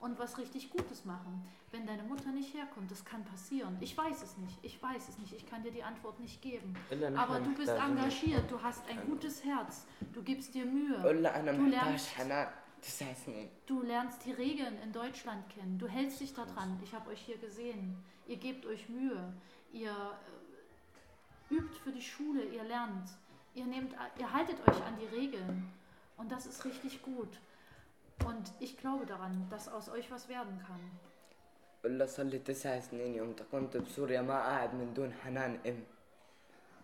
und 0.04 0.20
was 0.20 0.38
richtig 0.38 0.70
Gutes 0.70 1.06
machen, 1.06 1.42
wenn 1.72 1.88
deine 1.88 2.04
Mutter 2.04 2.32
nicht 2.32 2.54
herkommt. 2.54 2.92
Das 2.92 3.06
kann 3.06 3.24
passieren. 3.24 3.78
Ich 3.80 3.98
weiß 3.98 4.22
es 4.22 4.38
nicht. 4.38 4.58
Ich 4.62 4.82
weiß 4.84 5.08
es 5.08 5.18
nicht. 5.18 5.34
Ich 5.34 5.50
kann 5.50 5.64
dir 5.64 5.72
die 5.72 5.84
Antwort 5.84 6.20
nicht 6.20 6.42
geben. 6.42 6.76
Aber 7.16 7.40
du 7.40 7.54
bist 7.56 7.72
engagiert. 7.72 8.52
Du 8.52 8.62
hast 8.62 8.84
ein 8.90 9.00
gutes 9.06 9.44
Herz. 9.46 9.86
Du 10.14 10.22
gibst 10.22 10.54
dir 10.54 10.66
Mühe. 10.66 10.98
Du 11.02 11.66
lernst, 11.68 12.10
du 13.66 13.82
lernst 13.82 14.26
die 14.26 14.34
Regeln 14.34 14.78
in 14.84 14.92
Deutschland 14.92 15.50
kennen. 15.50 15.80
Du 15.80 15.88
hältst 15.88 16.20
dich 16.20 16.34
daran. 16.34 16.78
Ich 16.84 16.94
habe 16.94 17.10
euch 17.10 17.22
hier 17.22 17.38
gesehen. 17.38 17.96
Ihr 18.28 18.38
gebt 18.38 18.66
euch 18.66 18.90
Mühe. 18.90 19.34
Ihr 19.72 19.92
äh, 21.50 21.56
übt 21.56 21.80
für 21.82 21.94
die 21.94 22.02
Schule. 22.02 22.44
Ihr 22.44 22.64
lernt. 22.66 23.10
Ihr, 23.55 23.67
nehmt, 23.67 23.95
ihr 24.19 24.33
haltet 24.33 24.57
euch 24.69 24.83
an 24.85 24.97
die 25.01 25.17
Regeln. 25.17 25.71
Und 26.17 26.31
das 26.33 26.47
ist 26.47 26.65
richtig 26.65 27.03
gut. 27.03 27.41
Und 28.27 28.53
ich 28.61 28.77
glaube 28.77 29.07
daran, 29.07 29.47
dass 29.51 29.69
aus 29.69 29.89
euch 29.89 30.11
was 30.11 30.29
werden 30.29 30.59
kann. 30.67 30.81
ولا 31.85 32.07
صار 32.07 32.27
لي 32.27 32.39
تسع 32.39 32.81
سنين 32.81 33.15
يوم 33.15 33.35
كنت 33.53 33.77
بسوريا 33.77 34.23
ما 34.23 34.35
قاعد 34.35 34.75
من 34.75 34.95
دون 34.95 35.13
حنان 35.13 35.59
ام 35.67 35.85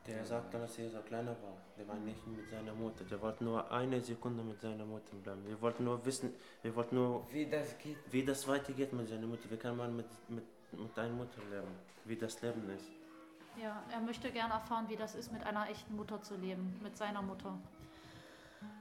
Der 0.06 0.22
sagte, 0.22 0.58
dass 0.58 0.78
er 0.78 0.90
so 0.90 0.98
kleiner 0.98 1.30
war. 1.30 1.56
Der 1.78 1.88
war 1.88 1.96
nicht 1.96 2.26
mit 2.26 2.46
seiner 2.50 2.74
Mutter. 2.74 3.04
Der 3.04 3.18
wollte 3.22 3.42
nur 3.42 3.70
eine 3.72 4.02
Sekunde 4.02 4.42
mit 4.42 4.60
seiner 4.60 4.84
Mutter 4.84 5.16
bleiben. 5.22 5.42
Wir 5.46 5.58
wollten 5.62 5.84
nur 5.84 6.04
wissen, 6.04 6.34
wir 6.62 6.76
wollten 6.76 6.96
nur, 6.96 7.26
في 7.32 7.50
das 7.50 7.78
geht 7.78 7.96
wie 8.12 8.22
das 8.22 8.46
weitergeht 8.46 8.92
mit 8.92 9.08
seiner 9.08 9.26
Mutter. 9.26 9.50
Wie 9.50 9.56
kann 9.56 9.78
man 9.78 9.96
mit, 9.96 10.06
mit, 10.28 10.44
mit 10.72 10.96
deiner 10.96 11.14
Mutter 11.14 11.40
leben? 11.50 11.74
Wie 12.04 12.16
das 12.16 12.42
Leben 12.42 12.68
ist. 12.68 12.90
Ja, 13.57 13.83
er 13.91 13.99
möchte 13.99 14.31
gerne 14.31 14.53
erfahren, 14.53 14.87
wie 14.89 14.95
das 14.95 15.15
ist, 15.15 15.31
mit 15.31 15.43
einer 15.45 15.69
echten 15.69 15.95
Mutter 15.95 16.21
zu 16.21 16.35
leben, 16.35 16.79
mit 16.81 16.95
seiner 16.97 17.21
Mutter. 17.21 17.57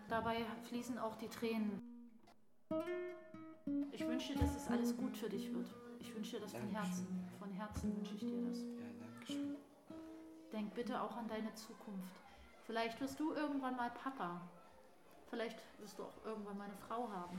Dabei 0.08 0.44
fließen 0.68 0.98
auch 0.98 1.16
die 1.16 1.28
Tränen. 1.28 1.82
Ich 3.92 4.06
wünsche 4.06 4.32
dir, 4.32 4.40
dass 4.40 4.56
es 4.56 4.68
alles 4.68 4.96
gut 4.96 5.16
für 5.16 5.28
dich 5.28 5.52
wird. 5.52 5.74
Ich 5.98 6.14
wünsche 6.14 6.36
dir 6.36 6.42
das 6.42 6.52
von. 6.52 6.68
Herzen. 6.70 7.28
Von 7.38 7.50
Herzen 7.52 7.96
wünsche 7.96 8.14
ich 8.14 8.20
dir 8.20 8.40
das. 8.48 8.58
ja 8.60 8.66
danke 9.00 9.26
schön 9.26 9.56
Denk 10.52 10.74
bitte 10.74 11.00
auch 11.00 11.16
an 11.16 11.28
deine 11.28 11.52
Zukunft. 11.54 12.22
Vielleicht 12.64 13.00
wirst 13.00 13.18
du 13.20 13.32
irgendwann 13.32 13.76
mal 13.76 13.90
Papa. 13.90 14.40
Vielleicht 15.28 15.58
wirst 15.80 15.98
du 15.98 16.04
auch 16.04 16.24
irgendwann 16.24 16.56
mal 16.56 16.64
eine 16.64 16.76
Frau 16.76 17.10
haben. 17.10 17.38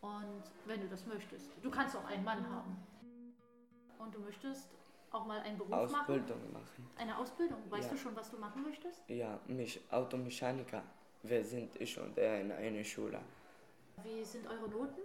Und 0.00 0.42
wenn 0.66 0.80
du 0.80 0.88
das 0.88 1.06
möchtest. 1.06 1.50
Du 1.62 1.70
kannst 1.70 1.96
auch 1.96 2.04
einen 2.06 2.24
Mann 2.24 2.48
haben. 2.50 2.76
Und 3.98 4.14
du 4.14 4.20
möchtest 4.20 4.70
auch 5.12 5.26
mal 5.26 5.40
einen 5.40 5.58
Beruf 5.58 5.70
machen. 5.70 5.94
Ausbildung 5.94 6.52
machen 6.52 6.90
Eine 6.96 7.18
Ausbildung. 7.18 7.58
Weißt 7.70 7.84
Ja. 7.88 7.94
du 7.94 7.96
schon, 7.98 8.16
was 8.16 8.30
du 8.30 8.38
machen 8.38 8.62
möchtest? 8.62 9.02
ja 9.08 9.38
mich 9.46 9.80
Automechaniker 9.90 10.82
wir 11.24 11.44
sind 11.44 11.70
ich 11.80 11.98
und 12.00 12.16
er 12.18 12.40
in 12.40 12.50
einer 12.52 12.82
Schule 12.84 13.20
Wie 14.02 14.24
sind 14.24 14.46
eure 14.48 14.68
Noten? 14.68 15.00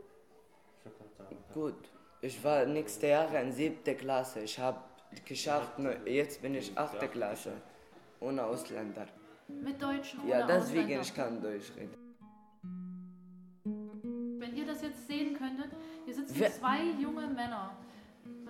gut 1.54 1.76
ich 2.22 2.43
war 2.43 2.65
nächste 2.65 3.08
Jahre 3.08 3.41
in 3.41 3.52
siebte 3.52 3.93
Klasse 3.96 4.39
ich 4.41 4.58
habe 4.58 4.80
geschafft 5.26 5.74
jetzt 6.06 6.41
bin 6.41 6.56
ich 6.56 6.76
achte 6.78 7.08
Klasse 7.08 7.54
ohne 8.20 8.43
Ausländer 8.43 9.06
Mit 9.48 9.82
Deutschen 9.82 10.28
ja 10.28 10.46
deswegen 10.48 11.00
Ausländer. 11.00 11.02
ich 11.02 11.15
kann 11.15 11.41
Deutsch 11.41 11.72
reden 11.76 11.98
Wenn 14.39 14.56
ihr 14.56 14.65
das 14.65 14.82
jetzt 14.82 15.06
sehen 15.08 15.36
könntet, 15.38 15.72
hier 16.06 16.15
sitzen 16.15 16.36
Wer- 16.39 16.52
zwei 16.52 16.84
junge 17.00 17.28
Männer 17.28 17.76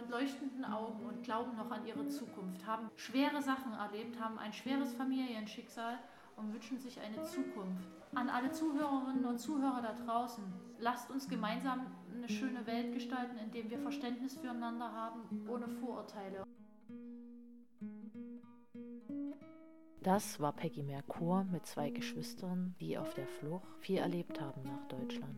leuchtenden 0.10 0.66
Augen 0.66 1.06
und 1.06 1.24
glauben 1.24 1.56
noch 1.56 1.72
an 1.72 1.86
ihre 1.86 2.08
Zukunft, 2.08 2.66
haben 2.66 2.90
schwere 2.96 3.42
Sachen 3.42 3.74
erlebt, 3.74 4.20
haben 4.20 4.38
ein 4.38 4.54
schweres 4.54 4.94
Familienschicksal 4.94 6.00
und 6.36 6.54
wünschen 6.54 6.80
sich 6.80 7.00
eine 7.00 7.24
Zukunft. 7.24 7.88
An 8.14 8.30
alle 8.30 8.52
Zuhörerinnen 8.52 9.26
und 9.26 9.40
Zuhörer 9.40 9.82
da 9.82 9.94
draußen, 9.94 10.44
lasst 10.80 11.10
uns 11.12 11.28
gemeinsam 11.28 11.88
eine 12.16 12.30
schöne 12.30 12.66
Welt 12.66 12.94
gestalten, 12.94 13.38
indem 13.38 13.70
wir 13.70 13.80
Verständnis 13.80 14.38
füreinander 14.38 14.92
haben, 14.92 15.48
ohne 15.50 15.68
Vorurteile. 15.68 16.44
Das 20.02 20.40
war 20.40 20.54
Peggy 20.54 20.84
Merkur 20.84 21.44
mit 21.44 21.66
zwei 21.66 21.90
Geschwistern, 21.90 22.76
die 22.80 22.98
auf 22.98 23.14
der 23.14 23.28
Flucht 23.28 23.68
viel 23.80 23.98
erlebt 23.98 24.40
haben 24.40 24.64
nach 24.64 24.88
Deutschland. 24.88 25.36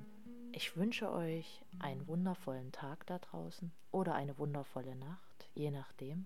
Ich 0.51 0.75
wünsche 0.75 1.11
euch 1.11 1.61
einen 1.79 2.07
wundervollen 2.07 2.71
Tag 2.71 3.05
da 3.05 3.19
draußen 3.19 3.71
oder 3.91 4.15
eine 4.15 4.37
wundervolle 4.39 4.95
Nacht, 4.95 5.49
je 5.53 5.69
nachdem. 5.69 6.25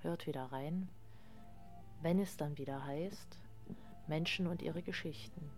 Hört 0.00 0.26
wieder 0.26 0.44
rein, 0.44 0.88
wenn 2.00 2.20
es 2.20 2.36
dann 2.36 2.56
wieder 2.56 2.84
heißt 2.84 3.38
Menschen 4.06 4.46
und 4.46 4.62
ihre 4.62 4.82
Geschichten. 4.82 5.50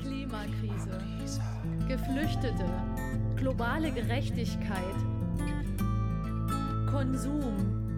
Klimakrise, 0.00 0.98
Geflüchtete, 1.86 2.66
globale 3.36 3.92
Gerechtigkeit, 3.92 4.96
Konsum, 6.90 7.88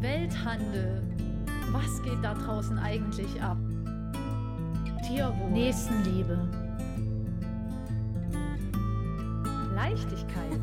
Welthandel. 0.00 1.09
Was 1.72 2.02
geht 2.02 2.22
da 2.22 2.34
draußen 2.34 2.78
eigentlich 2.78 3.40
ab? 3.40 3.56
Tierwohl, 5.06 5.50
Nächstenliebe, 5.50 6.38
Leichtigkeit, 9.74 10.60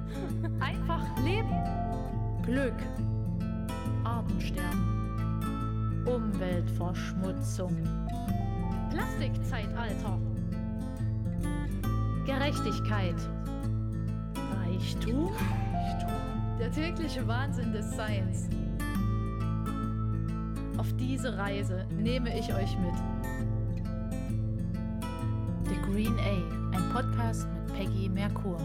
einfach 0.60 1.02
leben, 1.24 1.54
Glück, 2.42 2.74
Artensterben, 4.04 6.04
Umweltverschmutzung, 6.06 7.76
Plastikzeitalter, 8.90 10.18
Gerechtigkeit, 12.26 13.16
Reichtum, 14.54 15.30
Der 16.58 16.70
tägliche 16.72 17.26
Wahnsinn 17.26 17.72
des 17.72 17.94
Seins. 17.94 18.48
Auf 20.78 20.92
diese 20.96 21.36
Reise 21.36 21.86
nehme 21.90 22.38
ich 22.38 22.54
euch 22.54 22.78
mit. 22.78 22.94
The 25.64 25.74
Green 25.90 26.14
A, 26.20 26.76
Ein 26.76 26.88
Podcast 26.92 27.48
mit 27.52 27.76
Peggy 27.76 28.08
Merkur. 28.08 28.58